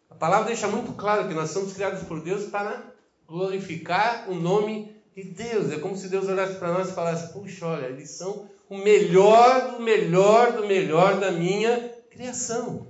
A 0.09 0.15
palavra 0.15 0.47
deixa 0.47 0.67
muito 0.67 0.91
claro 0.93 1.27
que 1.27 1.33
nós 1.33 1.51
somos 1.51 1.73
criados 1.73 2.03
por 2.03 2.21
Deus 2.21 2.45
para 2.45 2.93
glorificar 3.25 4.29
o 4.29 4.35
nome 4.35 4.93
de 5.15 5.23
Deus. 5.23 5.71
É 5.71 5.79
como 5.79 5.95
se 5.95 6.09
Deus 6.09 6.27
olhasse 6.27 6.59
para 6.59 6.73
nós 6.73 6.89
e 6.89 6.93
falasse: 6.93 7.31
Puxa, 7.31 7.65
olha, 7.65 7.85
eles 7.85 8.11
são 8.11 8.49
o 8.71 8.77
melhor 8.77 9.73
do 9.73 9.83
melhor 9.83 10.53
do 10.53 10.65
melhor 10.65 11.19
da 11.19 11.29
minha 11.29 11.93
criação. 12.09 12.87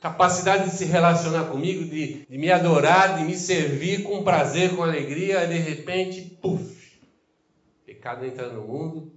Capacidade 0.00 0.70
de 0.70 0.76
se 0.76 0.84
relacionar 0.86 1.44
comigo, 1.44 1.84
de, 1.84 2.26
de 2.26 2.36
me 2.36 2.50
adorar, 2.50 3.16
de 3.16 3.22
me 3.22 3.36
servir 3.36 4.02
com 4.02 4.24
prazer, 4.24 4.74
com 4.74 4.82
alegria, 4.82 5.44
e 5.44 5.46
de 5.46 5.58
repente, 5.58 6.22
puf, 6.42 7.00
pecado 7.86 8.24
entra 8.24 8.48
no 8.48 8.66
mundo, 8.66 9.12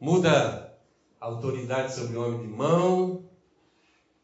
muda 0.00 0.74
a 1.20 1.26
autoridade 1.26 1.94
sobre 1.94 2.16
o 2.16 2.24
homem 2.26 2.40
de 2.40 2.48
mão, 2.48 3.28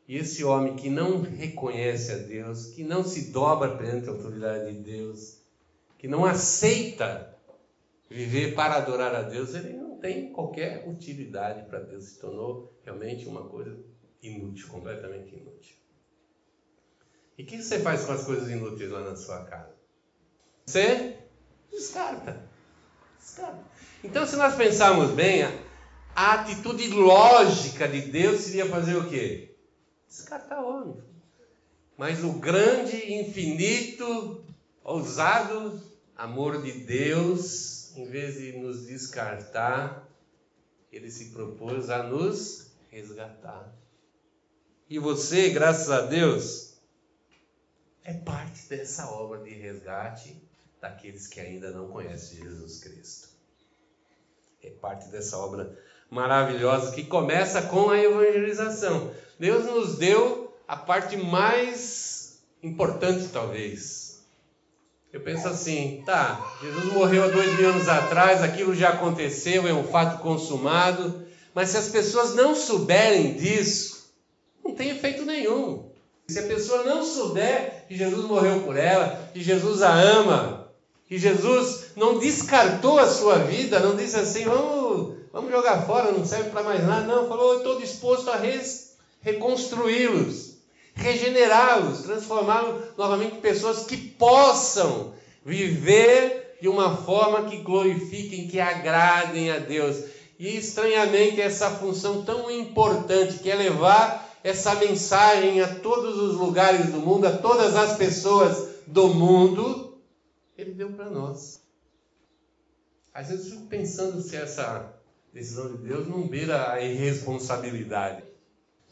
e 0.09 0.17
esse 0.17 0.43
homem 0.43 0.75
que 0.75 0.89
não 0.89 1.21
reconhece 1.21 2.13
a 2.13 2.17
Deus, 2.17 2.69
que 2.69 2.83
não 2.83 3.05
se 3.05 3.31
dobra 3.31 3.77
perante 3.77 4.09
a 4.09 4.13
autoridade 4.13 4.73
de 4.73 4.79
Deus, 4.79 5.39
que 5.99 6.09
não 6.09 6.25
aceita 6.25 7.37
viver 8.09 8.55
para 8.55 8.77
adorar 8.77 9.15
a 9.15 9.23
Deus, 9.23 9.55
ele 9.55 9.75
não 9.75 9.94
tem 10.05 10.31
qualquer 10.31 10.87
utilidade 10.87 11.67
para 11.67 11.81
Deus. 11.81 12.05
Se 12.05 12.21
tornou 12.21 12.71
realmente 12.85 13.27
uma 13.27 13.49
coisa 13.49 13.75
inútil, 14.23 14.69
completamente 14.69 15.35
inútil. 15.35 15.77
E 17.39 17.43
o 17.43 17.47
que 17.47 17.63
você 17.63 17.81
faz 17.81 18.05
com 18.05 18.13
as 18.13 18.25
coisas 18.25 18.51
inúteis 18.51 18.91
lá 18.91 19.01
na 19.01 19.17
sua 19.17 19.45
casa? 19.45 19.75
Você 20.67 21.17
descarta. 21.71 22.47
Descarta. 23.19 23.65
Então, 24.05 24.27
se 24.27 24.37
nós 24.37 24.55
pensarmos 24.55 25.11
bem, 25.13 25.45
a 26.15 26.35
atitude 26.35 26.89
lógica 26.89 27.89
de 27.89 28.03
Deus 28.03 28.43
seria 28.43 28.67
fazer 28.67 28.97
o 28.97 29.09
quê? 29.09 29.57
Descartar 30.07 30.61
o 30.61 30.69
homem. 30.69 31.03
Mas 31.97 32.23
o 32.23 32.35
grande, 32.35 33.11
infinito, 33.11 34.45
ousado 34.85 35.81
amor 36.15 36.63
de 36.63 36.73
Deus, 36.73 37.84
em 37.97 38.05
vez 38.05 38.37
de 38.37 38.53
nos 38.53 38.87
descartar, 38.87 40.09
ele 40.93 41.11
se 41.11 41.31
propôs 41.31 41.91
a 41.91 42.03
nos 42.03 42.73
resgatar. 42.91 43.73
E 44.89 44.99
você, 44.99 45.51
graças 45.51 45.91
a 45.91 46.03
Deus, 46.03 46.75
é 48.05 48.13
parte 48.15 48.69
dessa 48.69 49.11
obra 49.11 49.43
de 49.43 49.51
resgate 49.51 50.37
daqueles 50.81 51.27
que 51.27 51.41
ainda 51.41 51.71
não 51.71 51.89
conhecem 51.89 52.43
Jesus 52.43 52.81
Cristo. 52.81 53.29
É 54.63 54.71
parte 54.71 55.09
dessa 55.09 55.39
obra 55.39 55.77
maravilhosa 56.11 56.95
que 56.95 57.05
começa 57.05 57.63
com 57.63 57.91
a 57.91 57.99
evangelização. 57.99 59.13
Deus 59.39 59.65
nos 59.65 59.99
deu 59.99 60.55
a 60.69 60.77
parte 60.77 61.17
mais 61.17 62.39
importante, 62.63 63.29
talvez, 63.29 64.04
eu 65.15 65.21
penso 65.21 65.47
assim, 65.47 66.03
tá, 66.05 66.45
Jesus 66.61 66.93
morreu 66.93 67.23
há 67.23 67.29
dois 67.29 67.57
mil 67.57 67.69
anos 67.69 67.89
atrás, 67.89 68.43
aquilo 68.43 68.75
já 68.75 68.89
aconteceu, 68.89 69.65
é 69.69 69.73
um 69.73 69.85
fato 69.85 70.21
consumado, 70.21 71.25
mas 71.55 71.69
se 71.69 71.77
as 71.77 71.87
pessoas 71.89 72.35
não 72.35 72.53
souberem 72.53 73.35
disso, 73.35 74.09
não 74.65 74.75
tem 74.75 74.91
efeito 74.91 75.25
nenhum. 75.25 75.89
Se 76.27 76.41
a 76.41 76.43
pessoa 76.43 76.83
não 76.83 77.05
souber 77.05 77.85
que 77.87 77.97
Jesus 77.97 78.25
morreu 78.27 78.63
por 78.63 78.77
ela, 78.77 79.31
que 79.33 79.41
Jesus 79.41 79.83
a 79.83 79.93
ama, 79.95 80.69
que 81.07 81.17
Jesus 81.17 81.93
não 81.95 82.19
descartou 82.19 82.99
a 82.99 83.07
sua 83.07 83.39
vida, 83.39 83.79
não 83.79 83.95
disse 83.95 84.17
assim, 84.17 84.43
vamos, 84.43 85.15
vamos 85.33 85.53
jogar 85.53 85.87
fora, 85.87 86.11
não 86.11 86.27
serve 86.27 86.51
para 86.51 86.65
mais 86.65 86.85
nada, 86.85 87.07
não, 87.07 87.29
falou, 87.29 87.53
eu 87.53 87.59
estou 87.59 87.81
disposto 87.81 88.29
a 88.33 88.43
reconstruí-los 89.23 90.54
regenerá-los, 90.95 92.03
transformá-los 92.03 92.97
novamente 92.97 93.37
em 93.37 93.41
pessoas 93.41 93.85
que 93.85 93.97
possam 93.97 95.13
viver 95.45 96.57
de 96.61 96.69
uma 96.69 96.97
forma 96.97 97.51
que 97.51 97.59
glorifiquem, 97.59 98.49
que 98.49 98.61
agradem 98.61 99.51
a 99.51 99.59
Deus. 99.59 100.05
E 100.39 100.57
estranhamente, 100.57 101.41
essa 101.41 101.71
função 101.71 102.25
tão 102.25 102.51
importante 102.51 103.39
que 103.39 103.51
é 103.51 103.55
levar 103.55 104.25
essa 104.43 104.75
mensagem 104.75 105.61
a 105.61 105.75
todos 105.77 106.19
os 106.19 106.37
lugares 106.37 106.87
do 106.87 106.99
mundo, 106.99 107.27
a 107.27 107.37
todas 107.37 107.75
as 107.77 107.97
pessoas 107.97 108.69
do 108.87 109.09
mundo, 109.09 109.99
ele 110.57 110.73
deu 110.73 110.93
para 110.93 111.11
nós. 111.11 111.63
Às 113.13 113.29
vezes 113.29 113.47
eu 113.47 113.53
fico 113.53 113.67
pensando 113.69 114.21
se 114.21 114.37
essa 114.37 114.93
decisão 115.33 115.71
de 115.73 115.79
Deus 115.79 116.09
não 116.09 116.27
beira 116.27 116.73
a 116.73 116.81
irresponsabilidade. 116.81 118.25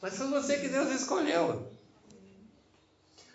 Mas 0.00 0.16
foi 0.16 0.28
você 0.28 0.58
que 0.58 0.68
Deus 0.68 0.90
escolheu. 0.90 1.71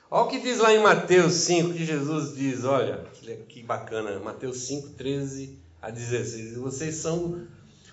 Olha 0.09 0.23
o 0.23 0.27
que 0.29 0.39
diz 0.39 0.59
lá 0.59 0.73
em 0.73 0.81
Mateus 0.81 1.33
5, 1.33 1.73
que 1.73 1.85
Jesus 1.85 2.33
diz, 2.33 2.63
olha, 2.63 3.05
que 3.49 3.61
bacana, 3.61 4.17
Mateus 4.19 4.59
5, 4.59 4.89
13 4.91 5.59
a 5.81 5.89
16. 5.89 6.55
Vocês 6.55 6.95
são 6.95 7.45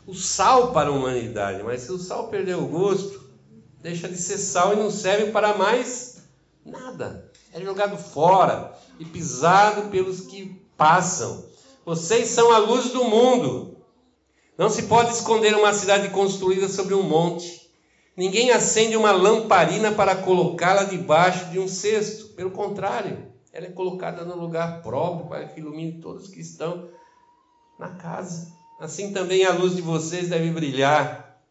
o 0.06 0.14
sal 0.14 0.72
para 0.72 0.90
a 0.90 0.92
humanidade, 0.92 1.64
mas 1.64 1.82
se 1.82 1.90
o 1.90 1.98
sal 1.98 2.28
perder 2.28 2.56
o 2.56 2.68
gosto, 2.68 3.20
deixa 3.82 4.08
de 4.08 4.16
ser 4.16 4.38
sal 4.38 4.74
e 4.74 4.76
não 4.76 4.92
serve 4.92 5.32
para 5.32 5.58
mais 5.58 6.22
nada. 6.64 7.32
É 7.52 7.60
jogado 7.60 7.96
fora 7.96 8.72
e 9.00 9.04
pisado 9.04 9.90
pelos 9.90 10.20
que 10.20 10.62
passam. 10.76 11.44
Vocês 11.84 12.28
são 12.28 12.52
a 12.52 12.58
luz 12.58 12.92
do 12.92 13.02
mundo. 13.04 13.76
Não 14.56 14.70
se 14.70 14.84
pode 14.84 15.12
esconder 15.12 15.56
uma 15.56 15.74
cidade 15.74 16.10
construída 16.10 16.68
sobre 16.68 16.94
um 16.94 17.02
monte. 17.02 17.63
Ninguém 18.16 18.52
acende 18.52 18.96
uma 18.96 19.10
lamparina 19.10 19.90
para 19.90 20.14
colocá-la 20.14 20.84
debaixo 20.84 21.50
de 21.50 21.58
um 21.58 21.66
cesto. 21.66 22.28
Pelo 22.34 22.52
contrário, 22.52 23.32
ela 23.52 23.66
é 23.66 23.70
colocada 23.70 24.24
no 24.24 24.36
lugar 24.36 24.82
próprio 24.82 25.28
para 25.28 25.48
que 25.48 25.58
ilumine 25.58 26.00
todos 26.00 26.28
que 26.28 26.40
estão 26.40 26.88
na 27.78 27.90
casa. 27.96 28.52
Assim 28.78 29.12
também 29.12 29.44
a 29.44 29.52
luz 29.52 29.74
de 29.74 29.82
vocês 29.82 30.28
deve 30.28 30.50
brilhar, 30.50 31.42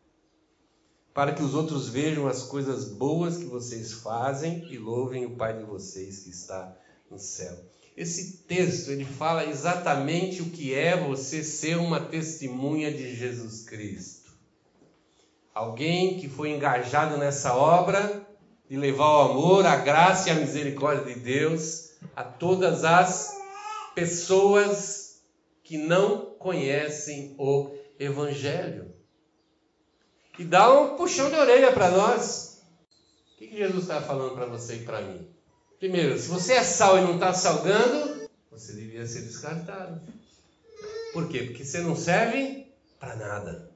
para 1.13 1.33
que 1.33 1.43
os 1.43 1.53
outros 1.53 1.89
vejam 1.89 2.27
as 2.27 2.43
coisas 2.43 2.85
boas 2.85 3.37
que 3.37 3.45
vocês 3.45 3.93
fazem 3.93 4.65
e 4.71 4.77
louvem 4.77 5.25
o 5.25 5.35
Pai 5.35 5.57
de 5.57 5.63
vocês 5.63 6.19
que 6.19 6.29
está 6.29 6.75
no 7.11 7.19
céu. 7.19 7.55
Esse 7.95 8.37
texto 8.43 8.89
ele 8.89 9.05
fala 9.05 9.45
exatamente 9.45 10.41
o 10.41 10.49
que 10.49 10.73
é 10.73 10.97
você 10.97 11.43
ser 11.43 11.77
uma 11.77 11.99
testemunha 11.99 12.91
de 12.91 13.15
Jesus 13.15 13.63
Cristo 13.63 14.12
alguém 15.53 16.19
que 16.19 16.27
foi 16.27 16.51
engajado 16.51 17.17
nessa 17.17 17.55
obra 17.55 18.25
de 18.69 18.77
levar 18.77 19.05
o 19.05 19.31
amor, 19.31 19.65
a 19.65 19.75
graça 19.75 20.29
e 20.29 20.31
a 20.31 20.35
misericórdia 20.35 21.13
de 21.13 21.19
Deus 21.19 21.91
a 22.15 22.23
todas 22.23 22.83
as 22.83 23.37
pessoas 23.93 25.21
que 25.63 25.77
não 25.77 26.25
conhecem 26.37 27.35
o 27.37 27.71
Evangelho. 27.99 28.93
E 30.37 30.43
dá 30.43 30.71
um 30.73 30.95
puxão 30.95 31.29
de 31.29 31.35
orelha 31.35 31.71
para 31.71 31.91
nós. 31.91 32.63
O 33.33 33.37
que 33.37 33.55
Jesus 33.55 33.83
está 33.83 34.01
falando 34.01 34.33
para 34.33 34.45
você 34.45 34.77
e 34.77 34.83
para 34.83 35.01
mim? 35.01 35.27
Primeiro, 35.79 36.17
se 36.17 36.27
você 36.27 36.53
é 36.53 36.63
sal 36.63 36.97
e 36.97 37.01
não 37.01 37.15
está 37.15 37.33
salgando, 37.33 38.29
você 38.49 38.73
devia 38.73 39.05
ser 39.05 39.21
descartado. 39.21 40.01
Por 41.13 41.29
quê? 41.29 41.43
Porque 41.43 41.63
você 41.63 41.81
não 41.81 41.95
serve 41.95 42.67
para 42.99 43.15
nada. 43.15 43.72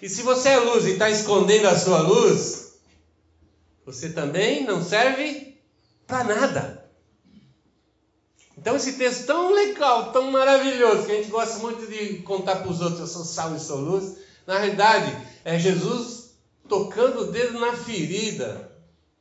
E 0.00 0.08
se 0.08 0.22
você 0.22 0.50
é 0.50 0.58
luz 0.58 0.84
e 0.84 0.92
está 0.92 1.08
escondendo 1.10 1.68
a 1.68 1.78
sua 1.78 2.00
luz, 2.00 2.72
você 3.84 4.10
também 4.10 4.64
não 4.64 4.82
serve 4.82 5.58
para 6.06 6.24
nada. 6.24 6.90
Então, 8.56 8.76
esse 8.76 8.92
texto 8.94 9.26
tão 9.26 9.52
legal, 9.52 10.12
tão 10.12 10.30
maravilhoso, 10.30 11.04
que 11.04 11.12
a 11.12 11.16
gente 11.16 11.30
gosta 11.30 11.58
muito 11.58 11.86
de 11.86 12.18
contar 12.18 12.56
para 12.56 12.70
os 12.70 12.80
outros: 12.80 13.00
eu 13.00 13.06
sou 13.06 13.24
sal 13.24 13.56
e 13.56 13.60
sou 13.60 13.78
luz. 13.78 14.16
Na 14.46 14.58
realidade, 14.58 15.16
é 15.44 15.58
Jesus 15.58 16.34
tocando 16.68 17.22
o 17.22 17.32
dedo 17.32 17.58
na 17.58 17.72
ferida 17.72 18.70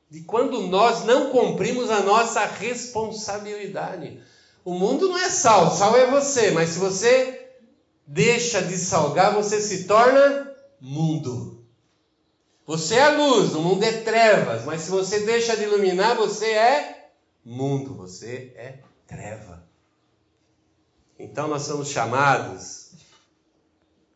de 0.10 0.22
quando 0.22 0.62
nós 0.68 1.06
não 1.06 1.30
cumprimos 1.30 1.89
a 1.89 2.01
nossa 2.01 2.46
responsabilidade. 2.46 4.22
O 4.63 4.74
mundo 4.74 5.08
não 5.08 5.18
é 5.18 5.30
sal, 5.30 5.72
sal 5.72 5.98
é 5.98 6.06
você, 6.08 6.51
mas 6.51 6.70
se 6.70 6.80
você 6.80 7.50
deixa 8.06 8.62
de 8.62 8.77
salgar, 8.77 9.34
você 9.34 9.60
se 9.62 9.86
torna 9.86 10.50
mundo. 10.82 11.64
Você 12.66 12.96
é 12.96 13.10
luz, 13.10 13.54
o 13.54 13.62
mundo 13.62 13.84
é 13.84 14.02
trevas, 14.02 14.66
mas 14.66 14.82
se 14.82 14.90
você 14.90 15.20
deixa 15.20 15.56
de 15.56 15.64
iluminar, 15.64 16.16
você 16.16 16.52
é 16.52 17.12
mundo, 17.46 17.96
você 17.96 18.52
é 18.56 18.82
treva. 19.06 19.68
Então 21.20 21.48
nós 21.48 21.64
somos 21.64 21.90
chamados 21.90 22.94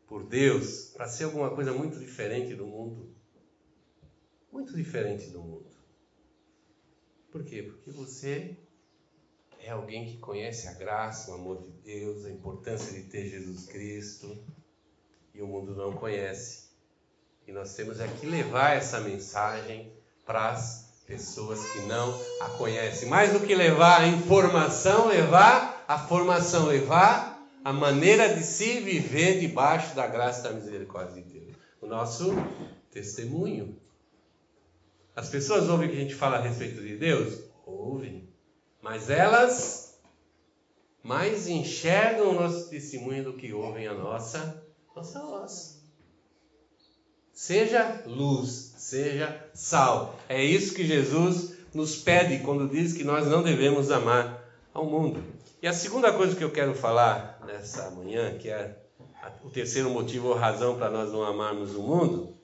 por 0.07 0.23
Deus 0.23 0.91
para 0.95 1.07
ser 1.07 1.25
alguma 1.25 1.53
coisa 1.53 1.71
muito 1.71 1.99
diferente 1.99 2.55
do 2.55 2.65
mundo. 2.65 3.13
Muito 4.51 4.75
diferente 4.75 5.29
do 5.29 5.41
mundo. 5.41 5.69
Por 7.31 7.43
quê? 7.43 7.61
Porque 7.61 7.91
você 7.91 8.57
é 9.59 9.71
alguém 9.71 10.05
que 10.05 10.17
conhece 10.17 10.67
a 10.67 10.73
graça, 10.73 11.31
o 11.31 11.35
amor 11.35 11.61
de 11.61 11.69
Deus, 11.83 12.25
a 12.25 12.31
importância 12.31 12.93
de 12.93 13.09
ter 13.09 13.27
Jesus 13.27 13.65
Cristo, 13.65 14.41
e 15.35 15.41
o 15.41 15.47
mundo 15.47 15.75
não 15.75 15.93
conhece. 15.93 16.65
E 17.47 17.51
nós 17.51 17.75
temos 17.75 17.99
aqui 17.99 18.25
levar 18.25 18.75
essa 18.75 19.01
mensagem 19.01 19.91
para 20.25 20.51
as 20.51 21.03
pessoas 21.05 21.63
que 21.71 21.81
não 21.81 22.19
a 22.41 22.49
conhecem. 22.57 23.07
Mais 23.07 23.31
do 23.31 23.39
que 23.39 23.53
levar 23.53 24.01
a 24.01 24.07
informação, 24.07 25.07
levar 25.07 25.83
a 25.87 25.99
formação, 25.99 26.65
levar 26.65 27.35
a 27.63 27.71
maneira 27.71 28.33
de 28.33 28.43
se 28.43 28.79
viver 28.79 29.39
debaixo 29.39 29.95
da 29.95 30.07
graça 30.07 30.39
e 30.39 30.43
da 30.43 30.51
misericórdia 30.51 31.21
de 31.21 31.39
Deus. 31.39 31.55
O 31.81 31.85
nosso 31.85 32.33
testemunho. 32.89 33.79
As 35.15 35.29
pessoas 35.29 35.69
ouvem 35.69 35.87
o 35.87 35.91
que 35.91 35.97
a 35.97 36.01
gente 36.01 36.15
fala 36.15 36.37
a 36.37 36.41
respeito 36.41 36.81
de 36.81 36.97
Deus? 36.97 37.43
Ouvem. 37.65 38.27
Mas 38.81 39.09
elas 39.09 39.99
mais 41.03 41.47
enxergam 41.47 42.31
o 42.31 42.33
nosso 42.33 42.69
testemunho 42.69 43.25
do 43.25 43.33
que 43.33 43.53
ouvem 43.53 43.87
a 43.87 43.93
nossa, 43.93 44.64
nossa 44.95 45.19
voz. 45.19 45.83
Seja 47.33 48.03
luz, 48.05 48.75
seja 48.77 49.49
sal. 49.53 50.17
É 50.29 50.41
isso 50.41 50.73
que 50.73 50.85
Jesus 50.85 51.53
nos 51.73 51.97
pede 51.97 52.39
quando 52.39 52.69
diz 52.69 52.93
que 52.93 53.03
nós 53.03 53.27
não 53.27 53.43
devemos 53.43 53.91
amar 53.91 54.41
ao 54.73 54.85
mundo. 54.85 55.21
E 55.61 55.67
a 55.67 55.73
segunda 55.73 56.13
coisa 56.13 56.35
que 56.35 56.43
eu 56.43 56.51
quero 56.51 56.73
falar 56.73 57.41
nessa 57.45 57.89
manhã, 57.91 58.37
que 58.37 58.49
é 58.49 58.81
o 59.43 59.49
terceiro 59.49 59.89
motivo 59.89 60.29
ou 60.29 60.35
razão 60.35 60.77
para 60.77 60.89
nós 60.89 61.11
não 61.11 61.23
amarmos 61.23 61.75
o 61.75 61.81
mundo, 61.81 62.37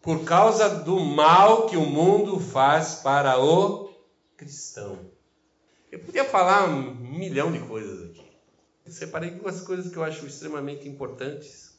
por 0.00 0.24
causa 0.24 0.68
do 0.68 1.00
mal 1.00 1.66
que 1.66 1.76
o 1.76 1.84
mundo 1.84 2.38
faz 2.38 2.96
para 2.96 3.38
o 3.42 3.90
cristão. 4.36 4.98
Eu 5.90 5.98
podia 5.98 6.24
falar 6.24 6.68
um 6.68 6.94
milhão 6.94 7.50
de 7.50 7.58
coisas 7.58 8.09
separei 8.90 9.30
duas 9.30 9.60
coisas 9.60 9.90
que 9.90 9.96
eu 9.96 10.04
acho 10.04 10.26
extremamente 10.26 10.88
importantes. 10.88 11.78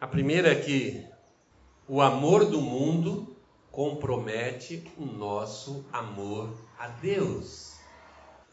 A 0.00 0.06
primeira 0.06 0.52
é 0.52 0.54
que 0.54 1.04
o 1.88 2.00
amor 2.00 2.44
do 2.46 2.60
mundo 2.60 3.36
compromete 3.70 4.84
o 4.96 5.04
nosso 5.04 5.84
amor 5.92 6.52
a 6.78 6.88
Deus. 6.88 7.74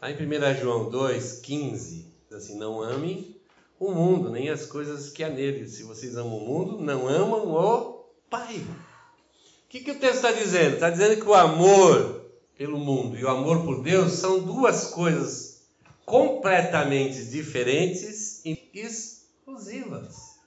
Lá 0.01 0.11
em 0.11 0.15
1 0.15 0.61
João 0.61 0.91
2,15, 0.91 2.05
diz 2.25 2.33
assim: 2.33 2.57
Não 2.57 2.81
ame 2.81 3.39
o 3.79 3.91
mundo, 3.91 4.29
nem 4.29 4.49
as 4.49 4.65
coisas 4.65 5.09
que 5.09 5.23
há 5.23 5.29
nele. 5.29 5.67
Se 5.67 5.83
vocês 5.83 6.15
amam 6.15 6.37
o 6.37 6.45
mundo, 6.45 6.79
não 6.79 7.07
amam 7.07 7.47
o 7.47 8.05
Pai. 8.29 8.57
O 8.57 9.69
que, 9.69 9.81
que 9.81 9.91
o 9.91 9.99
texto 9.99 10.15
está 10.15 10.31
dizendo? 10.31 10.75
Está 10.75 10.89
dizendo 10.89 11.21
que 11.21 11.27
o 11.27 11.33
amor 11.33 12.25
pelo 12.57 12.79
mundo 12.79 13.17
e 13.17 13.23
o 13.23 13.29
amor 13.29 13.63
por 13.63 13.81
Deus 13.83 14.13
são 14.13 14.39
duas 14.39 14.85
coisas 14.85 15.46
completamente 16.07 17.25
diferentes 17.25 18.41
e 18.45 18.71
exclusivas. 18.73 20.37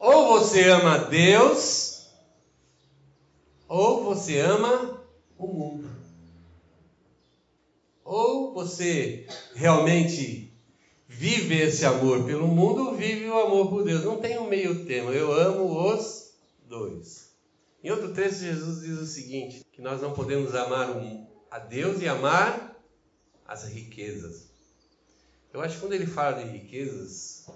Ou 0.00 0.26
você 0.36 0.68
ama 0.68 0.98
Deus, 0.98 2.10
ou 3.68 4.02
você 4.02 4.40
ama 4.40 5.00
o 5.38 5.46
mundo. 5.46 5.88
Ou 8.04 8.52
você 8.52 9.28
realmente 9.54 10.52
vive 11.06 11.56
esse 11.62 11.84
amor 11.86 12.24
pelo 12.24 12.48
mundo, 12.48 12.88
ou 12.88 12.96
vive 12.96 13.26
o 13.28 13.38
amor 13.38 13.68
por 13.68 13.84
Deus. 13.84 14.02
Não 14.02 14.20
tem 14.20 14.40
um 14.40 14.48
meio 14.48 14.84
termo. 14.86 15.12
Eu 15.12 15.32
amo 15.32 15.88
os 15.88 16.34
2. 16.66 17.32
Em 17.84 17.90
outro 17.92 18.12
texto, 18.12 18.40
Jesus 18.40 18.80
diz 18.80 18.98
o 18.98 19.06
seguinte: 19.06 19.64
que 19.72 19.80
nós 19.80 20.02
não 20.02 20.12
podemos 20.12 20.52
amar 20.52 20.88
a 21.48 21.60
Deus 21.60 22.02
e 22.02 22.08
amar 22.08 22.76
as 23.46 23.68
riquezas. 23.68 24.53
Eu 25.54 25.62
acho 25.62 25.76
que 25.76 25.82
quando 25.82 25.92
ele 25.92 26.06
fala 26.06 26.42
de 26.42 26.50
riquezas, 26.50 27.46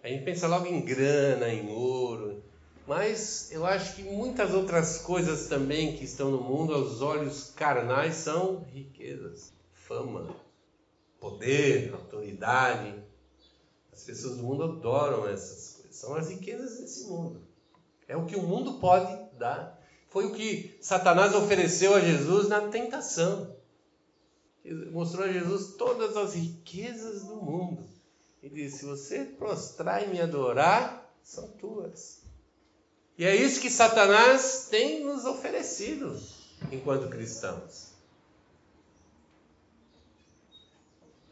a 0.00 0.06
gente 0.06 0.24
pensa 0.24 0.46
logo 0.46 0.66
em 0.66 0.80
grana, 0.80 1.48
em 1.48 1.68
ouro, 1.68 2.40
mas 2.86 3.50
eu 3.50 3.66
acho 3.66 3.96
que 3.96 4.02
muitas 4.04 4.54
outras 4.54 4.98
coisas 4.98 5.48
também 5.48 5.96
que 5.96 6.04
estão 6.04 6.30
no 6.30 6.40
mundo, 6.40 6.72
aos 6.72 7.02
olhos 7.02 7.50
carnais, 7.56 8.14
são 8.14 8.64
riquezas. 8.72 9.52
Fama, 9.72 10.28
poder, 11.18 11.92
autoridade. 11.94 12.94
As 13.92 14.04
pessoas 14.04 14.36
do 14.36 14.44
mundo 14.44 14.62
adoram 14.62 15.28
essas 15.28 15.74
coisas. 15.74 15.96
São 15.96 16.14
as 16.14 16.30
riquezas 16.30 16.78
desse 16.78 17.08
mundo. 17.08 17.42
É 18.06 18.16
o 18.16 18.24
que 18.24 18.36
o 18.36 18.42
mundo 18.42 18.74
pode 18.74 19.36
dar. 19.36 19.82
Foi 20.06 20.26
o 20.26 20.32
que 20.32 20.78
Satanás 20.80 21.34
ofereceu 21.34 21.96
a 21.96 22.00
Jesus 22.00 22.48
na 22.48 22.68
tentação. 22.68 23.57
Ele 24.68 24.90
mostrou 24.90 25.24
a 25.24 25.32
Jesus 25.32 25.76
todas 25.78 26.14
as 26.14 26.34
riquezas 26.34 27.24
do 27.24 27.36
mundo. 27.36 27.88
E 28.42 28.50
disse: 28.50 28.80
Se 28.80 28.84
você 28.84 29.24
prostrar 29.24 30.04
e 30.04 30.08
me 30.08 30.20
adorar, 30.20 31.10
são 31.22 31.48
tuas. 31.52 32.20
E 33.16 33.24
é 33.24 33.34
isso 33.34 33.62
que 33.62 33.70
Satanás 33.70 34.68
tem 34.70 35.02
nos 35.02 35.24
oferecido 35.24 36.20
enquanto 36.70 37.08
cristãos. 37.08 37.92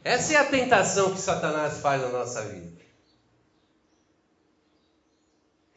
Essa 0.03 0.33
é 0.33 0.37
a 0.37 0.49
tentação 0.49 1.13
que 1.13 1.21
Satanás 1.21 1.77
faz 1.77 2.01
na 2.01 2.09
nossa 2.09 2.41
vida. 2.41 2.81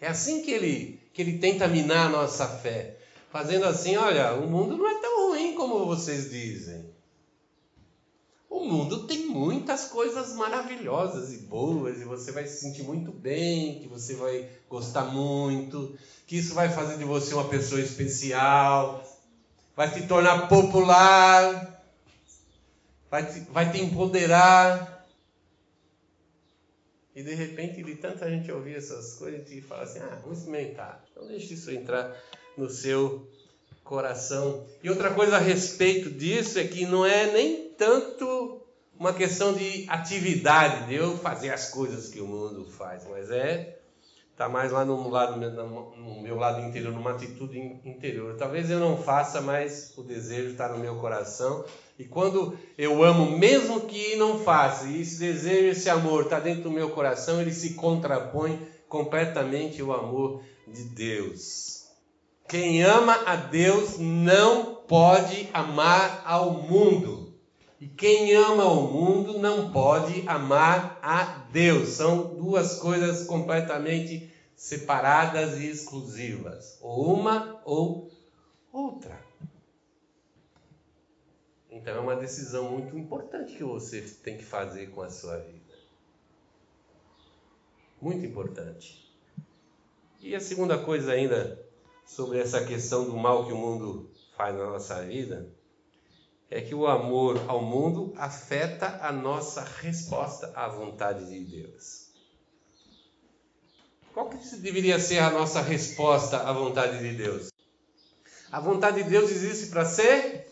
É 0.01 0.09
assim 0.09 0.43
que 0.43 0.51
ele, 0.51 0.99
que 1.13 1.21
ele 1.21 1.39
tenta 1.39 1.69
minar 1.69 2.07
a 2.07 2.11
nossa 2.11 2.49
fé. 2.49 2.97
Fazendo 3.31 3.67
assim, 3.67 3.97
olha, 3.97 4.33
o 4.33 4.49
mundo 4.49 4.79
não 4.79 4.89
é 4.89 4.99
tão 4.99 5.29
ruim 5.29 5.55
como 5.55 5.85
vocês 5.85 6.31
dizem. 6.31 7.00
O 8.51 8.65
mundo 8.65 9.07
tem 9.07 9.29
muitas 9.29 9.85
coisas 9.85 10.35
maravilhosas 10.35 11.33
e 11.33 11.39
boas, 11.39 12.01
e 12.01 12.05
você 12.05 12.33
vai 12.33 12.45
se 12.49 12.61
sentir 12.61 12.83
muito 12.83 13.13
bem, 13.13 13.79
que 13.79 13.87
você 13.87 14.17
vai 14.17 14.51
gostar 14.69 15.05
muito, 15.05 15.97
que 16.27 16.37
isso 16.37 16.53
vai 16.53 16.69
fazer 16.69 16.99
de 16.99 17.05
você 17.05 17.33
uma 17.33 17.49
pessoa 17.49 17.81
especial, 17.81 19.05
vai 19.77 19.89
te 19.95 20.05
tornar 20.09 20.49
popular, 20.49 21.81
vai 23.09 23.33
te, 23.33 23.41
vai 23.53 23.71
te 23.71 23.81
empoderar. 23.81 25.07
E 27.15 27.23
de 27.23 27.35
repente, 27.35 27.85
de 27.85 27.95
tanta 27.95 28.29
gente 28.29 28.51
ouvir 28.51 28.75
essas 28.75 29.15
coisas, 29.15 29.49
gente 29.49 29.63
fala 29.63 29.85
assim: 29.85 30.01
ah, 30.01 30.19
vamos 30.23 30.39
experimentar. 30.39 31.05
Então, 31.13 31.29
deixe 31.29 31.55
isso 31.55 31.71
entrar 31.71 32.21
no 32.57 32.69
seu 32.69 33.29
coração. 33.85 34.65
E 34.83 34.89
outra 34.89 35.13
coisa 35.13 35.37
a 35.37 35.41
respeito 35.41 36.11
disso 36.11 36.59
é 36.59 36.65
que 36.65 36.87
não 36.87 37.05
é 37.05 37.33
nem 37.33 37.71
tanto 37.71 38.40
uma 39.01 39.15
questão 39.15 39.55
de 39.55 39.87
atividade, 39.89 40.87
de 40.87 40.95
eu 40.95 41.17
fazer 41.17 41.51
as 41.51 41.71
coisas 41.71 42.09
que 42.09 42.21
o 42.21 42.27
mundo 42.27 42.67
faz, 42.67 43.07
mas 43.09 43.31
é 43.31 43.79
está 44.31 44.49
mais 44.49 44.71
lá 44.73 44.85
no, 44.85 45.09
lado, 45.09 45.39
no 45.39 46.23
meu 46.23 46.37
lado 46.37 46.61
interior, 46.63 46.93
numa 46.93 47.11
atitude 47.11 47.59
interior. 47.85 48.37
Talvez 48.39 48.71
eu 48.71 48.79
não 48.79 48.97
faça, 48.97 49.41
mas 49.41 49.93
o 49.99 50.03
desejo 50.03 50.51
está 50.51 50.69
no 50.69 50.79
meu 50.79 50.97
coração 50.97 51.65
e 51.99 52.05
quando 52.05 52.59
eu 52.79 53.03
amo, 53.05 53.39
mesmo 53.39 53.83
que 53.83 54.17
não 54.17 54.39
faça, 54.39 54.87
e 54.87 55.03
esse 55.03 55.19
desejo, 55.19 55.67
esse 55.67 55.91
amor 55.91 56.23
está 56.23 56.41
dentro 56.41 56.63
do 56.63 56.71
meu 56.71 56.89
coração, 56.91 57.41
ele 57.41 57.53
se 57.53 57.75
contrapõe 57.75 58.67
completamente 58.89 59.83
ao 59.83 59.93
amor 59.93 60.43
de 60.67 60.85
Deus. 60.85 61.89
Quem 62.49 62.83
ama 62.83 63.15
a 63.27 63.37
Deus 63.37 63.99
não 63.99 64.75
pode 64.75 65.49
amar 65.53 66.23
ao 66.25 66.53
mundo. 66.53 67.30
E 67.81 67.89
quem 67.89 68.35
ama 68.35 68.67
o 68.67 68.93
mundo 68.93 69.39
não 69.39 69.73
pode 69.73 70.29
amar 70.29 70.99
a 71.01 71.47
Deus. 71.51 71.89
São 71.89 72.35
duas 72.35 72.79
coisas 72.79 73.27
completamente 73.27 74.31
separadas 74.55 75.59
e 75.59 75.71
exclusivas. 75.71 76.77
Ou 76.83 77.15
uma 77.15 77.63
ou 77.65 78.11
outra. 78.71 79.19
Então 81.71 81.95
é 81.95 82.01
uma 82.01 82.17
decisão 82.17 82.71
muito 82.71 82.99
importante 82.99 83.57
que 83.57 83.65
você 83.65 84.03
tem 84.03 84.37
que 84.37 84.45
fazer 84.45 84.91
com 84.91 85.01
a 85.01 85.09
sua 85.09 85.39
vida. 85.39 85.75
Muito 87.99 88.27
importante. 88.27 89.11
E 90.21 90.35
a 90.35 90.41
segunda 90.41 90.77
coisa 90.77 91.13
ainda 91.13 91.67
sobre 92.05 92.41
essa 92.41 92.63
questão 92.67 93.07
do 93.07 93.17
mal 93.17 93.47
que 93.47 93.55
o 93.55 93.57
mundo 93.57 94.11
faz 94.37 94.55
na 94.55 94.67
nossa 94.67 95.03
vida 95.03 95.60
é 96.51 96.61
que 96.61 96.75
o 96.75 96.87
amor 96.87 97.41
ao 97.47 97.63
mundo 97.63 98.13
afeta 98.17 98.99
a 99.01 99.13
nossa 99.13 99.63
resposta 99.63 100.53
à 100.57 100.69
vontade 100.69 101.25
de 101.27 101.45
Deus. 101.45 102.11
Qual 104.13 104.29
que 104.29 104.57
deveria 104.57 104.99
ser 104.99 105.21
a 105.21 105.31
nossa 105.31 105.63
resposta 105.63 106.39
à 106.39 106.53
vontade 106.53 106.99
de 106.99 107.17
Deus? 107.17 107.51
A 108.51 108.59
vontade 108.59 109.05
de 109.05 109.09
Deus 109.09 109.31
existe 109.31 109.69
para 109.69 109.85
ser 109.85 110.51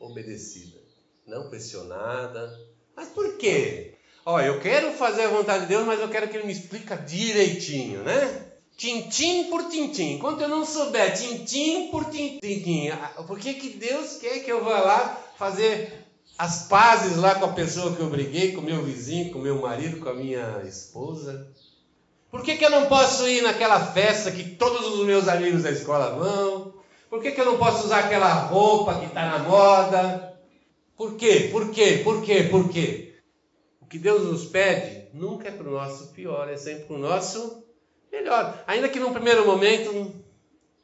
obedecida, 0.00 0.80
não 1.24 1.48
questionada. 1.48 2.52
Mas 2.96 3.08
por 3.08 3.36
quê? 3.36 3.94
Ó, 4.26 4.40
eu 4.40 4.60
quero 4.60 4.92
fazer 4.92 5.22
a 5.22 5.28
vontade 5.28 5.62
de 5.62 5.68
Deus, 5.68 5.86
mas 5.86 6.00
eu 6.00 6.08
quero 6.08 6.28
que 6.28 6.36
Ele 6.36 6.46
me 6.46 6.52
explique 6.52 6.96
direitinho, 7.06 8.02
né? 8.02 8.46
Tintim 8.76 9.44
por 9.50 9.68
tintim. 9.68 10.14
Enquanto 10.14 10.40
eu 10.40 10.48
não 10.48 10.64
souber 10.64 11.16
tintim 11.16 11.90
por 11.90 12.04
tintim, 12.10 12.90
por 13.26 13.38
que, 13.38 13.54
que 13.54 13.70
Deus 13.70 14.16
quer 14.18 14.40
que 14.40 14.50
eu 14.50 14.62
vá 14.62 14.80
lá 14.80 15.27
fazer 15.38 16.04
as 16.36 16.66
pazes 16.66 17.16
lá 17.16 17.36
com 17.36 17.44
a 17.46 17.52
pessoa 17.52 17.94
que 17.94 18.00
eu 18.00 18.10
briguei, 18.10 18.52
com 18.52 18.60
meu 18.60 18.82
vizinho, 18.82 19.32
com 19.32 19.38
meu 19.38 19.60
marido, 19.60 20.00
com 20.00 20.08
a 20.08 20.14
minha 20.14 20.62
esposa? 20.64 21.48
Por 22.30 22.42
que, 22.42 22.56
que 22.56 22.64
eu 22.64 22.70
não 22.70 22.86
posso 22.86 23.26
ir 23.28 23.42
naquela 23.42 23.80
festa 23.86 24.32
que 24.32 24.56
todos 24.56 24.86
os 24.94 25.06
meus 25.06 25.28
amigos 25.28 25.62
da 25.62 25.70
escola 25.70 26.10
vão? 26.10 26.74
Por 27.08 27.22
que, 27.22 27.30
que 27.30 27.40
eu 27.40 27.46
não 27.46 27.56
posso 27.56 27.86
usar 27.86 28.00
aquela 28.00 28.32
roupa 28.32 28.98
que 28.98 29.06
está 29.06 29.26
na 29.26 29.38
moda? 29.38 30.38
Por 30.96 31.14
quê? 31.14 31.48
Por 31.50 31.70
quê? 31.70 32.00
Por 32.04 32.22
quê? 32.22 32.42
Por 32.50 32.68
quê? 32.68 33.14
O 33.80 33.86
que 33.86 33.98
Deus 33.98 34.24
nos 34.24 34.44
pede 34.44 35.08
nunca 35.14 35.48
é 35.48 35.52
para 35.52 35.68
o 35.68 35.72
nosso 35.72 36.08
pior, 36.08 36.48
é 36.48 36.56
sempre 36.56 36.84
para 36.84 36.96
o 36.96 36.98
nosso 36.98 37.64
melhor. 38.12 38.62
Ainda 38.66 38.88
que 38.88 39.00
num 39.00 39.12
primeiro 39.12 39.46
momento 39.46 40.12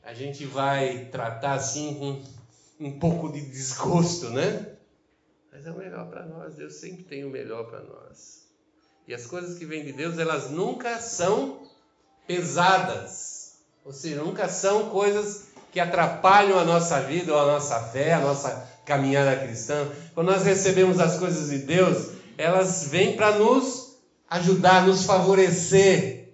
a 0.02 0.14
gente 0.14 0.44
vai 0.46 1.08
tratar 1.10 1.54
assim 1.54 1.94
com 1.94 2.22
um 2.78 2.98
pouco 2.98 3.32
de 3.32 3.40
desgosto, 3.40 4.30
né? 4.30 4.74
Mas 5.52 5.66
é 5.66 5.70
o 5.70 5.78
melhor 5.78 6.08
para 6.10 6.26
nós. 6.26 6.54
Deus 6.56 6.74
sempre 6.74 7.04
tem 7.04 7.24
o 7.24 7.30
melhor 7.30 7.64
para 7.70 7.80
nós. 7.80 8.44
E 9.06 9.14
as 9.14 9.26
coisas 9.26 9.58
que 9.58 9.66
vêm 9.66 9.84
de 9.84 9.92
Deus, 9.92 10.18
elas 10.18 10.50
nunca 10.50 10.98
são 10.98 11.62
pesadas. 12.26 13.58
Ou 13.84 13.92
seja, 13.92 14.22
nunca 14.22 14.48
são 14.48 14.90
coisas 14.90 15.48
que 15.70 15.78
atrapalham 15.78 16.58
a 16.58 16.64
nossa 16.64 17.00
vida 17.00 17.32
ou 17.32 17.38
a 17.38 17.46
nossa 17.46 17.80
fé, 17.80 18.14
a 18.14 18.20
nossa 18.20 18.68
caminhada 18.84 19.36
cristã. 19.36 19.88
Quando 20.14 20.28
nós 20.28 20.44
recebemos 20.44 20.98
as 21.00 21.18
coisas 21.18 21.50
de 21.50 21.58
Deus, 21.58 22.10
elas 22.38 22.88
vêm 22.88 23.16
para 23.16 23.38
nos 23.38 23.98
ajudar, 24.28 24.86
nos 24.86 25.04
favorecer, 25.04 26.32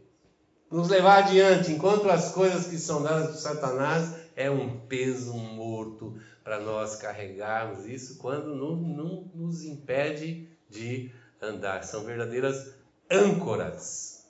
nos 0.71 0.89
levar 0.89 1.25
adiante, 1.25 1.73
enquanto 1.73 2.09
as 2.09 2.33
coisas 2.33 2.67
que 2.67 2.79
são 2.79 3.03
dadas 3.03 3.31
por 3.31 3.37
Satanás 3.37 4.20
é 4.41 4.51
um 4.51 4.81
peso 4.87 5.35
morto 5.35 6.19
para 6.43 6.59
nós 6.59 6.97
carregarmos 6.97 7.85
isso 7.85 8.17
quando 8.19 8.55
não, 8.57 8.75
não 8.77 9.31
nos 9.35 9.63
impede 9.63 10.49
de 10.69 11.13
andar. 11.41 11.85
São 11.85 12.05
verdadeiras 12.05 12.75
âncoras. 13.11 14.25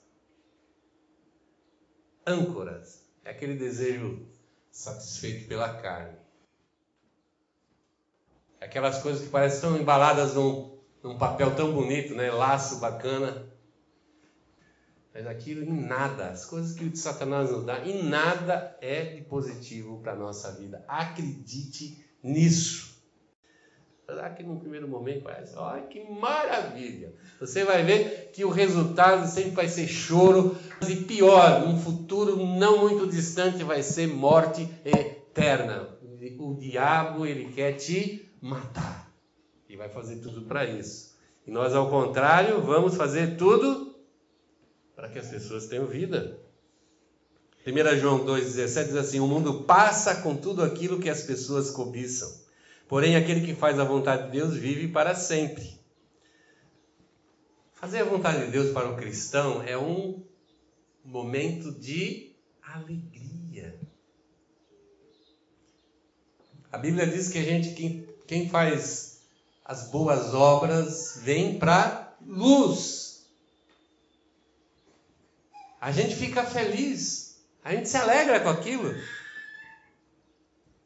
Âncoras. 2.27 3.01
É 3.23 3.31
aquele 3.31 3.55
desejo 3.55 4.27
satisfeito 4.69 5.47
pela 5.47 5.75
carne. 5.75 6.17
Aquelas 8.59 8.99
coisas 8.99 9.23
que 9.23 9.29
parecem 9.29 9.61
tão 9.61 9.77
embaladas 9.77 10.35
num, 10.35 10.77
num 11.01 11.17
papel 11.17 11.55
tão 11.55 11.71
bonito, 11.71 12.13
né? 12.13 12.29
Laço 12.29 12.79
bacana. 12.79 13.50
Mas 15.13 15.27
aquilo 15.27 15.63
em 15.63 15.85
nada, 15.85 16.29
as 16.29 16.45
coisas 16.45 16.73
que 16.73 16.85
o 16.85 16.95
Satanás 16.95 17.51
nos 17.51 17.65
dá, 17.65 17.85
em 17.85 18.03
nada 18.03 18.77
é 18.81 19.03
de 19.03 19.21
positivo 19.23 19.99
para 19.99 20.13
a 20.13 20.15
nossa 20.15 20.53
vida. 20.53 20.83
Acredite 20.87 22.05
nisso. 22.23 22.91
Apesar 24.07 24.29
que 24.35 24.43
no 24.43 24.59
primeiro 24.59 24.87
momento 24.87 25.23
parece, 25.23 25.55
olha 25.55 25.83
que 25.83 26.03
maravilha. 26.09 27.13
Você 27.39 27.63
vai 27.63 27.83
ver 27.83 28.31
que 28.33 28.43
o 28.43 28.49
resultado 28.49 29.27
sempre 29.27 29.51
vai 29.51 29.67
ser 29.67 29.87
choro 29.87 30.55
e 30.87 30.95
pior, 30.95 31.61
num 31.61 31.79
futuro 31.79 32.37
não 32.37 32.79
muito 32.79 33.07
distante 33.07 33.63
vai 33.63 33.83
ser 33.83 34.07
morte 34.07 34.67
eterna. 34.83 35.89
O 36.39 36.55
diabo 36.55 37.25
ele 37.25 37.51
quer 37.53 37.73
te 37.73 38.29
matar 38.41 39.11
e 39.69 39.75
vai 39.75 39.89
fazer 39.89 40.17
tudo 40.17 40.41
para 40.43 40.65
isso. 40.65 41.15
E 41.45 41.51
nós 41.51 41.73
ao 41.73 41.89
contrário 41.89 42.61
vamos 42.61 42.95
fazer 42.95 43.37
tudo 43.37 43.90
para 45.01 45.09
que 45.09 45.17
as 45.17 45.29
pessoas 45.29 45.65
tenham 45.65 45.87
vida. 45.87 46.39
1 47.65 47.99
João 47.99 48.23
2,17 48.23 48.85
diz 48.85 48.95
assim: 48.95 49.19
O 49.19 49.25
mundo 49.25 49.63
passa 49.63 50.21
com 50.21 50.35
tudo 50.35 50.61
aquilo 50.61 50.99
que 50.99 51.09
as 51.09 51.23
pessoas 51.23 51.71
cobiçam 51.71 52.31
Porém, 52.87 53.15
aquele 53.15 53.43
que 53.43 53.55
faz 53.55 53.79
a 53.79 53.83
vontade 53.83 54.25
de 54.25 54.31
Deus 54.33 54.55
vive 54.55 54.89
para 54.89 55.15
sempre. 55.15 55.79
Fazer 57.73 57.99
a 57.99 58.03
vontade 58.03 58.45
de 58.45 58.51
Deus 58.51 58.71
para 58.73 58.91
o 58.91 58.95
cristão 58.95 59.63
é 59.63 59.75
um 59.75 60.21
momento 61.03 61.71
de 61.71 62.35
alegria. 62.61 63.79
A 66.71 66.77
Bíblia 66.77 67.07
diz 67.07 67.29
que 67.29 67.39
a 67.39 67.43
gente, 67.43 67.73
quem, 67.73 68.07
quem 68.27 68.49
faz 68.49 69.21
as 69.65 69.89
boas 69.89 70.35
obras, 70.35 71.21
vem 71.23 71.57
para 71.57 72.15
luz. 72.23 73.10
A 75.81 75.91
gente 75.91 76.15
fica 76.15 76.43
feliz, 76.43 77.37
a 77.65 77.73
gente 77.73 77.89
se 77.89 77.97
alegra 77.97 78.39
com 78.39 78.49
aquilo. 78.49 78.93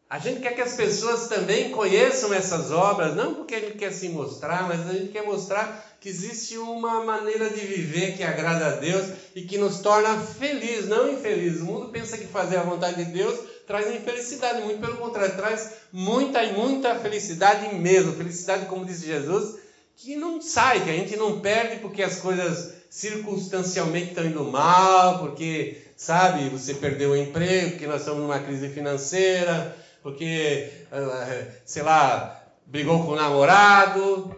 A 0.10 0.20
gente 0.20 0.40
quer 0.40 0.56
que 0.56 0.62
as 0.62 0.76
pessoas 0.76 1.28
também 1.28 1.72
conheçam 1.72 2.34
essas 2.34 2.72
obras, 2.72 3.14
não 3.14 3.34
porque 3.34 3.56
a 3.56 3.60
gente 3.60 3.78
quer 3.78 3.92
se 3.92 4.08
mostrar, 4.08 4.66
mas 4.70 4.90
a 4.90 4.94
gente 4.94 5.12
quer 5.12 5.26
mostrar 5.26 5.98
que 6.00 6.08
existe 6.08 6.58
uma 6.58 7.04
maneira 7.04 7.50
de 7.50 7.60
viver 7.60 8.16
que 8.16 8.24
agrada 8.24 8.68
a 8.68 8.76
Deus 8.78 9.08
e 9.36 9.42
que 9.42 9.58
nos 9.58 9.80
torna 9.80 10.18
felizes, 10.18 10.88
não 10.88 11.12
infelizes. 11.12 11.62
O 11.62 11.66
mundo 11.66 11.90
pensa 11.90 12.18
que 12.18 12.28
fazer 12.28 12.56
a 12.56 12.64
vontade 12.64 13.04
de 13.04 13.12
Deus 13.12 13.38
traz 13.68 13.94
infelicidade, 13.94 14.62
muito 14.62 14.80
pelo 14.80 14.96
contrário, 14.96 15.36
traz 15.36 15.72
muita 15.92 16.42
e 16.42 16.54
muita 16.54 16.96
felicidade 16.96 17.76
mesmo. 17.76 18.14
Felicidade, 18.14 18.68
como 18.68 18.86
disse 18.86 19.08
Jesus, 19.08 19.60
que 19.98 20.16
não 20.16 20.40
sai, 20.40 20.86
que 20.86 20.90
a 20.90 20.94
gente 20.94 21.18
não 21.18 21.42
perde 21.42 21.80
porque 21.80 22.02
as 22.02 22.20
coisas 22.20 22.75
circunstancialmente 22.96 24.10
estão 24.10 24.26
indo 24.26 24.44
mal, 24.46 25.20
porque, 25.20 25.82
sabe, 25.98 26.48
você 26.50 26.74
perdeu 26.74 27.12
o 27.12 27.18
emprego, 27.18 27.72
porque 27.72 27.88
nós 27.88 28.02
estamos 28.02 28.22
numa 28.22 28.40
crise 28.40 28.70
financeira 28.70 29.76
porque, 30.06 30.72
eh, 30.92 31.48
sei 31.66 31.82
lá, 31.82 32.40
brigou 32.68 33.04
com 33.04 33.14
o 33.14 33.16
namorado. 33.16 34.36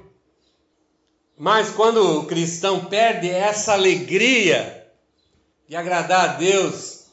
Mas 1.37 1.71
quando 1.71 2.21
o 2.21 2.25
cristão 2.25 2.85
perde 2.85 3.29
essa 3.29 3.73
alegria 3.73 4.87
de 5.67 5.75
agradar 5.75 6.21
a 6.21 6.33
Deus, 6.35 7.07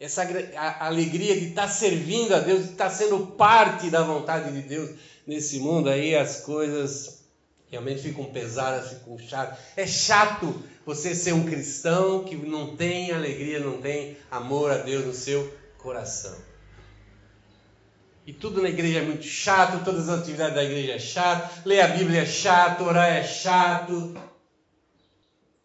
essa 0.00 0.26
alegria 0.80 1.38
de 1.38 1.48
estar 1.48 1.68
servindo 1.68 2.34
a 2.34 2.38
Deus, 2.38 2.64
de 2.64 2.70
estar 2.70 2.88
sendo 2.88 3.26
parte 3.26 3.90
da 3.90 4.02
vontade 4.02 4.50
de 4.50 4.66
Deus 4.66 4.92
nesse 5.26 5.58
mundo, 5.58 5.90
aí 5.90 6.16
as 6.16 6.40
coisas 6.40 7.23
realmente 7.74 8.02
ficam 8.02 8.24
pesadas, 8.26 8.90
ficam 8.90 9.18
chatas. 9.18 9.58
É 9.76 9.86
chato 9.86 10.62
você 10.86 11.14
ser 11.14 11.32
um 11.32 11.44
cristão 11.44 12.24
que 12.24 12.36
não 12.36 12.76
tem 12.76 13.10
alegria, 13.10 13.58
não 13.58 13.80
tem 13.80 14.16
amor 14.30 14.70
a 14.70 14.78
Deus 14.78 15.04
no 15.04 15.12
seu 15.12 15.52
coração. 15.78 16.36
E 18.26 18.32
tudo 18.32 18.62
na 18.62 18.68
igreja 18.68 19.00
é 19.00 19.02
muito 19.02 19.24
chato, 19.24 19.84
todas 19.84 20.08
as 20.08 20.20
atividades 20.20 20.54
da 20.54 20.64
igreja 20.64 20.92
é 20.92 20.98
chato, 20.98 21.66
ler 21.66 21.80
a 21.80 21.88
Bíblia 21.88 22.22
é 22.22 22.26
chato, 22.26 22.84
orar 22.84 23.08
é 23.08 23.22
chato. 23.22 24.14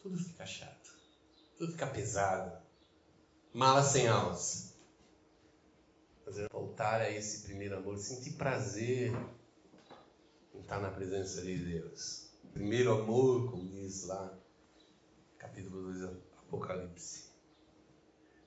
Tudo 0.01 0.17
fica 0.17 0.45
chato. 0.45 0.91
Tudo 1.57 1.71
fica 1.71 1.87
pesado. 1.87 2.51
Mala 3.53 3.83
sem 3.83 4.07
alça. 4.07 4.73
Fazer 6.25 6.49
voltar 6.51 7.01
a 7.01 7.09
esse 7.09 7.43
primeiro 7.43 7.77
amor, 7.77 7.97
sentir 7.97 8.31
prazer 8.31 9.13
estar 10.61 10.79
na 10.79 10.91
presença 10.91 11.41
de 11.41 11.57
Deus. 11.57 12.29
Primeiro 12.53 12.91
amor, 12.91 13.51
como 13.51 13.67
diz 13.69 14.05
lá, 14.05 14.37
capítulo 15.37 15.81
2 15.93 16.03
Apocalipse. 16.43 17.29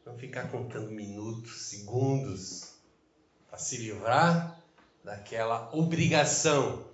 Não 0.04 0.16
ficar 0.18 0.50
contando 0.50 0.90
minutos, 0.90 1.68
segundos 1.68 2.74
a 3.50 3.56
se 3.56 3.76
livrar 3.78 4.62
daquela 5.04 5.74
obrigação, 5.74 6.90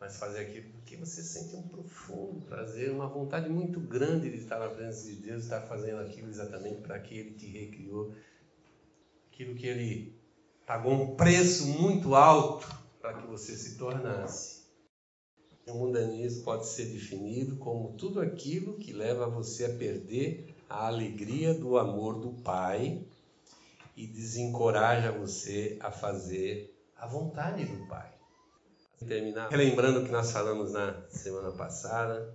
mas 0.00 0.16
fazer 0.16 0.40
aquilo 0.40 0.70
porque 0.72 0.96
você 0.96 1.22
sente 1.22 1.54
um 1.54 1.68
profundo 1.68 2.44
prazer, 2.46 2.90
uma 2.90 3.06
vontade 3.06 3.48
muito 3.48 3.78
grande 3.80 4.30
de 4.30 4.36
estar 4.38 4.58
na 4.58 4.68
presença 4.68 5.06
de 5.06 5.16
Deus, 5.16 5.44
estar 5.44 5.62
fazendo 5.62 6.00
aquilo 6.00 6.28
exatamente 6.28 6.80
para 6.80 6.98
que 6.98 7.16
Ele 7.16 7.34
te 7.34 7.46
recriou, 7.46 8.14
aquilo 9.32 9.54
que 9.54 9.66
Ele 9.66 10.20
pagou 10.66 10.92
um 10.92 11.16
preço 11.16 11.66
muito 11.66 12.14
alto 12.14 12.80
para 13.00 13.14
que 13.14 13.26
você 13.26 13.56
se 13.56 13.78
tornasse. 13.78 14.60
O 15.66 15.74
mundanismo 15.74 16.44
pode 16.44 16.66
ser 16.66 16.86
definido 16.86 17.56
como 17.56 17.96
tudo 17.96 18.20
aquilo 18.20 18.76
que 18.78 18.92
leva 18.92 19.28
você 19.28 19.66
a 19.66 19.74
perder 19.74 20.54
a 20.68 20.86
alegria 20.86 21.54
do 21.54 21.78
amor 21.78 22.18
do 22.18 22.30
Pai 22.42 23.04
e 23.96 24.06
desencoraja 24.06 25.12
você 25.12 25.76
a 25.80 25.90
fazer 25.90 26.74
a 26.96 27.06
vontade 27.06 27.64
do 27.64 27.86
Pai. 27.86 28.10
Terminar 29.06 29.48
relembrando 29.48 30.00
o 30.00 30.04
que 30.04 30.12
nós 30.12 30.30
falamos 30.30 30.72
na 30.72 31.08
semana 31.08 31.50
passada, 31.52 32.34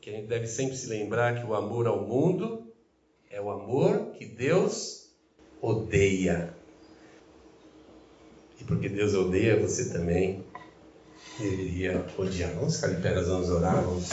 que 0.00 0.10
a 0.10 0.12
gente 0.12 0.26
deve 0.26 0.46
sempre 0.46 0.76
se 0.76 0.86
lembrar 0.88 1.40
que 1.40 1.46
o 1.46 1.54
amor 1.54 1.86
ao 1.86 2.02
mundo 2.02 2.70
é 3.30 3.40
o 3.40 3.50
amor 3.50 4.12
que 4.12 4.26
Deus 4.26 5.10
odeia. 5.62 6.53
Porque 8.66 8.88
Deus 8.88 9.14
odeia, 9.14 9.60
você 9.60 9.90
também. 9.90 10.44
Deveria 11.38 12.06
odiar, 12.16 12.52
vamos 12.54 12.76
ficar 12.76 12.88
de 12.88 13.02
pé, 13.02 13.14
nós 13.14 13.26
vamos 13.26 13.50
orar, 13.50 13.82
vamos 13.82 14.08